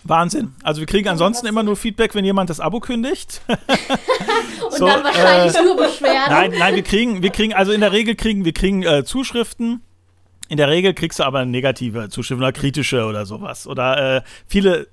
[0.04, 0.52] Wahnsinn.
[0.62, 3.40] Also wir kriegen ansonsten immer nur Feedback, wenn jemand das Abo kündigt.
[3.48, 6.30] Und so, dann wahrscheinlich äh, nur Beschwerden.
[6.30, 9.82] Nein, nein, wir kriegen, wir kriegen, also in der Regel kriegen wir kriegen äh, Zuschriften.
[10.48, 13.66] In der Regel kriegst du aber negative Zuschriften oder kritische oder sowas.
[13.66, 14.88] Oder äh, viele,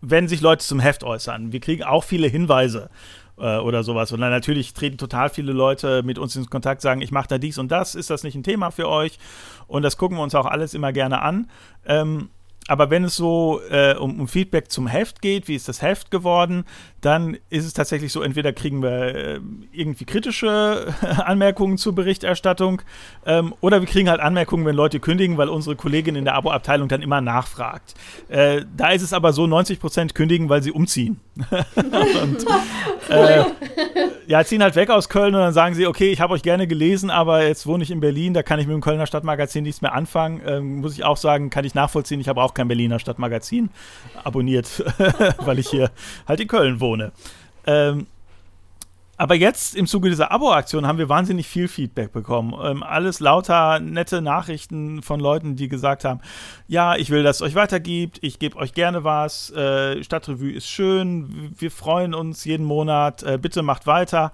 [0.00, 1.52] wenn sich Leute zum Heft äußern.
[1.52, 2.90] Wir kriegen auch viele Hinweise
[3.36, 4.12] äh, oder sowas.
[4.12, 7.38] Und dann natürlich treten total viele Leute mit uns in Kontakt, sagen, ich mache da
[7.38, 9.18] dies und das, ist das nicht ein Thema für euch?
[9.66, 11.50] Und das gucken wir uns auch alles immer gerne an.
[11.84, 12.30] Ähm,
[12.68, 16.10] aber wenn es so äh, um, um, Feedback zum Heft geht, wie ist das Heft
[16.10, 16.64] geworden,
[17.00, 19.40] dann ist es tatsächlich so, entweder kriegen wir äh,
[19.72, 20.92] irgendwie kritische
[21.24, 22.82] Anmerkungen zur Berichterstattung
[23.24, 26.88] ähm, oder wir kriegen halt Anmerkungen, wenn Leute kündigen, weil unsere Kollegin in der Abo-Abteilung
[26.88, 27.94] dann immer nachfragt.
[28.28, 31.20] Äh, da ist es aber so, 90 Prozent kündigen, weil sie umziehen.
[32.22, 32.46] und,
[33.08, 33.44] äh,
[34.26, 36.66] ja, ziehen halt weg aus Köln und dann sagen sie, okay, ich habe euch gerne
[36.66, 39.82] gelesen, aber jetzt wohne ich in Berlin, da kann ich mit dem Kölner Stadtmagazin nichts
[39.82, 40.42] mehr anfangen.
[40.44, 43.70] Ähm, muss ich auch sagen, kann ich nachvollziehen, ich habe auch kein Berliner Stadtmagazin
[44.24, 44.84] abonniert,
[45.38, 45.90] weil ich hier
[46.26, 46.87] halt in Köln wohne.
[47.66, 48.06] Ähm,
[49.20, 52.54] aber jetzt im Zuge dieser Abo-Aktion haben wir wahnsinnig viel Feedback bekommen.
[52.62, 56.20] Ähm, alles lauter nette Nachrichten von Leuten, die gesagt haben,
[56.68, 60.68] ja, ich will, dass es euch weitergibt, ich gebe euch gerne was, äh, Stadtrevue ist
[60.68, 64.30] schön, wir freuen uns jeden Monat, äh, bitte macht weiter.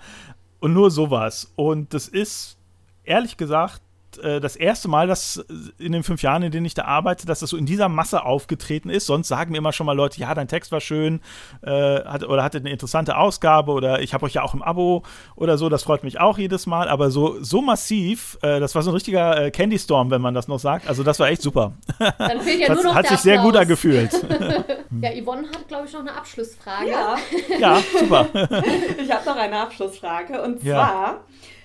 [0.60, 1.50] Und nur sowas.
[1.56, 2.58] Und das ist,
[3.04, 3.80] ehrlich gesagt,
[4.18, 5.44] äh, das erste Mal, dass
[5.78, 8.24] in den fünf Jahren, in denen ich da arbeite, dass das so in dieser Masse
[8.24, 9.06] aufgetreten ist.
[9.06, 11.20] Sonst sagen mir immer schon mal Leute, ja, dein Text war schön
[11.62, 11.70] äh,
[12.04, 15.02] hat, oder hatte eine interessante Ausgabe oder ich habe euch ja auch im Abo
[15.36, 15.68] oder so.
[15.68, 16.88] Das freut mich auch jedes Mal.
[16.88, 20.34] Aber so, so massiv, äh, das war so ein richtiger äh, Candy Storm, wenn man
[20.34, 20.88] das noch sagt.
[20.88, 21.72] Also das war echt super.
[21.98, 24.12] Dann fehlt ja nur noch Hat sich sehr gut angefühlt.
[25.00, 26.90] ja, Yvonne hat, glaube ich, noch eine Abschlussfrage.
[26.90, 27.16] Ja,
[27.58, 28.26] ja super.
[28.34, 31.20] ich habe noch eine Abschlussfrage und zwar, ja.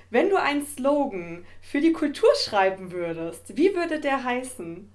[0.09, 4.89] Wenn du einen Slogan für die Kultur schreiben würdest, wie würde der heißen?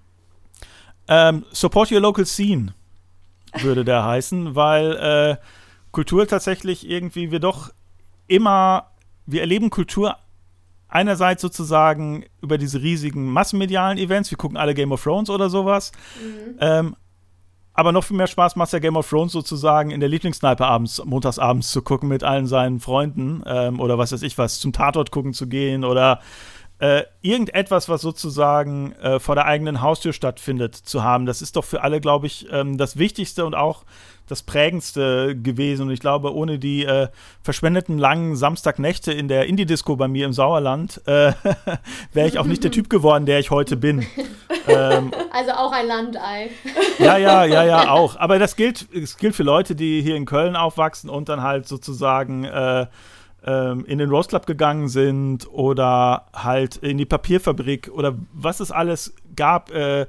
[1.06, 2.74] Ähm, support your local scene
[3.60, 5.36] würde der heißen, weil äh,
[5.92, 7.70] Kultur tatsächlich irgendwie wir doch
[8.26, 8.90] immer,
[9.26, 10.16] wir erleben Kultur
[10.88, 15.92] einerseits sozusagen über diese riesigen massenmedialen Events, wir gucken alle Game of Thrones oder sowas,
[16.20, 16.58] mhm.
[16.60, 16.96] ähm,
[17.74, 21.04] aber noch viel mehr Spaß macht ja Game of Thrones sozusagen in der Lieblingssniper abends,
[21.04, 25.10] montagsabends zu gucken mit allen seinen Freunden ähm, oder was weiß ich was, zum Tatort
[25.10, 26.20] gucken zu gehen oder
[26.84, 31.24] äh, irgendetwas, was sozusagen äh, vor der eigenen Haustür stattfindet, zu haben.
[31.24, 33.84] Das ist doch für alle, glaube ich, ähm, das Wichtigste und auch
[34.28, 35.86] das Prägendste gewesen.
[35.86, 37.08] Und ich glaube, ohne die äh,
[37.42, 41.32] verschwendeten langen Samstagnächte in der Indie-Disco bei mir im Sauerland äh,
[42.12, 44.00] wäre ich auch nicht der Typ geworden, der ich heute bin.
[44.68, 46.50] ähm, also auch ein Landei.
[46.98, 48.16] ja, ja, ja, ja, auch.
[48.16, 51.66] Aber das gilt, das gilt für Leute, die hier in Köln aufwachsen und dann halt
[51.66, 52.86] sozusagen äh,
[53.44, 58.70] ähm, in den Rose Club gegangen sind oder halt in die Papierfabrik oder was es
[58.70, 59.70] alles gab.
[59.70, 60.06] Äh,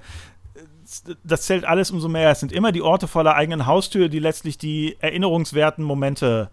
[1.24, 2.30] das zählt alles umso mehr.
[2.32, 6.50] Es sind immer die Orte vor der eigenen Haustür, die letztlich die erinnerungswerten Momente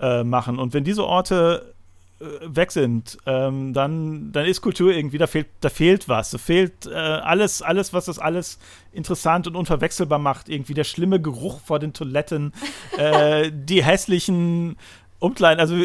[0.00, 0.58] äh, machen.
[0.58, 1.74] Und wenn diese Orte
[2.20, 6.30] äh, weg sind, ähm, dann, dann ist Kultur irgendwie, da fehlt, da fehlt was.
[6.30, 8.58] Da fehlt äh, alles, alles, was das alles
[8.92, 10.48] interessant und unverwechselbar macht.
[10.48, 12.52] Irgendwie der schlimme Geruch vor den Toiletten,
[12.98, 14.76] äh, die hässlichen
[15.18, 15.76] Umkleiden, also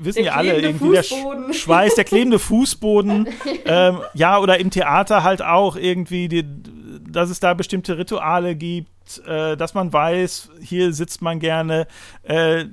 [0.00, 1.46] wissen ja alle, irgendwie Fußboden.
[1.48, 3.28] der Schweiß, der klebende Fußboden,
[3.66, 6.44] ähm, ja, oder im Theater halt auch irgendwie, die,
[7.08, 11.86] dass es da bestimmte Rituale gibt, äh, dass man weiß, hier sitzt man gerne,
[12.22, 12.64] äh,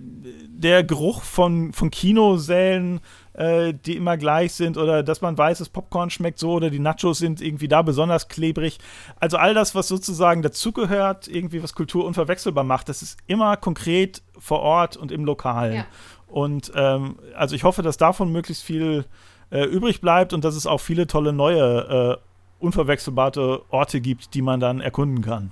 [0.50, 3.02] der Geruch von, von Kinosälen,
[3.38, 6.80] äh, die immer gleich sind, oder dass man weiß, das Popcorn schmeckt so, oder die
[6.80, 8.80] Nachos sind irgendwie da besonders klebrig.
[9.20, 14.22] Also all das, was sozusagen dazugehört, irgendwie was Kultur unverwechselbar macht, das ist immer konkret
[14.38, 15.76] vor Ort und im Lokalen.
[15.76, 15.86] Ja.
[16.28, 19.06] Und ähm, also ich hoffe, dass davon möglichst viel
[19.52, 22.24] äh, übrig bleibt und dass es auch viele tolle neue, äh,
[22.60, 25.52] unverwechselbare Orte gibt, die man dann erkunden kann.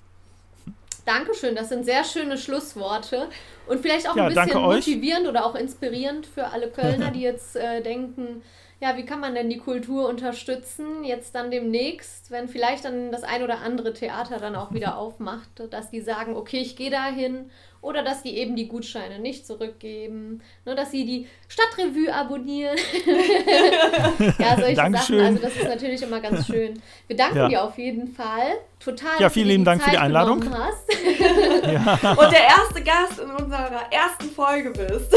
[1.06, 3.30] Dankeschön, das sind sehr schöne Schlussworte
[3.68, 7.56] und vielleicht auch ja, ein bisschen motivierend oder auch inspirierend für alle Kölner, die jetzt
[7.56, 8.42] äh, denken,
[8.82, 11.04] ja, wie kann man denn die Kultur unterstützen?
[11.04, 15.50] Jetzt dann demnächst, wenn vielleicht dann das ein oder andere Theater dann auch wieder aufmacht,
[15.70, 17.50] dass die sagen, okay, ich gehe dahin
[17.86, 22.78] oder dass die eben die Gutscheine nicht zurückgeben, nur dass sie die Stadtrevue abonnieren.
[24.40, 25.20] ja, solche Dankeschön.
[25.20, 25.36] Sachen.
[25.36, 26.82] Also das ist natürlich immer ganz schön.
[27.08, 27.48] Wir danken ja.
[27.48, 28.58] dir auf jeden Fall.
[28.80, 29.20] Total.
[29.20, 30.44] Ja, vielen lieben Dank Zeit für die Einladung.
[30.44, 32.12] ja.
[32.12, 35.14] Und der erste Gast in unserer ersten Folge bist.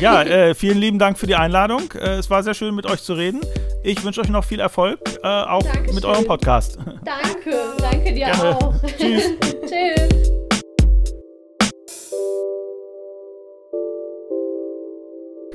[0.00, 1.92] Ja, ja äh, vielen lieben Dank für die Einladung.
[1.92, 3.40] Äh, es war sehr schön mit euch zu reden.
[3.84, 5.94] Ich wünsche euch noch viel Erfolg, äh, auch Dankeschön.
[5.94, 6.78] mit eurem Podcast.
[7.04, 8.56] Danke, danke dir Gerne.
[8.56, 8.74] auch.
[8.98, 9.32] Tschüss.
[9.68, 10.35] Tschüss.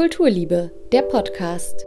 [0.02, 1.86] Kulturliebe, der Podcast.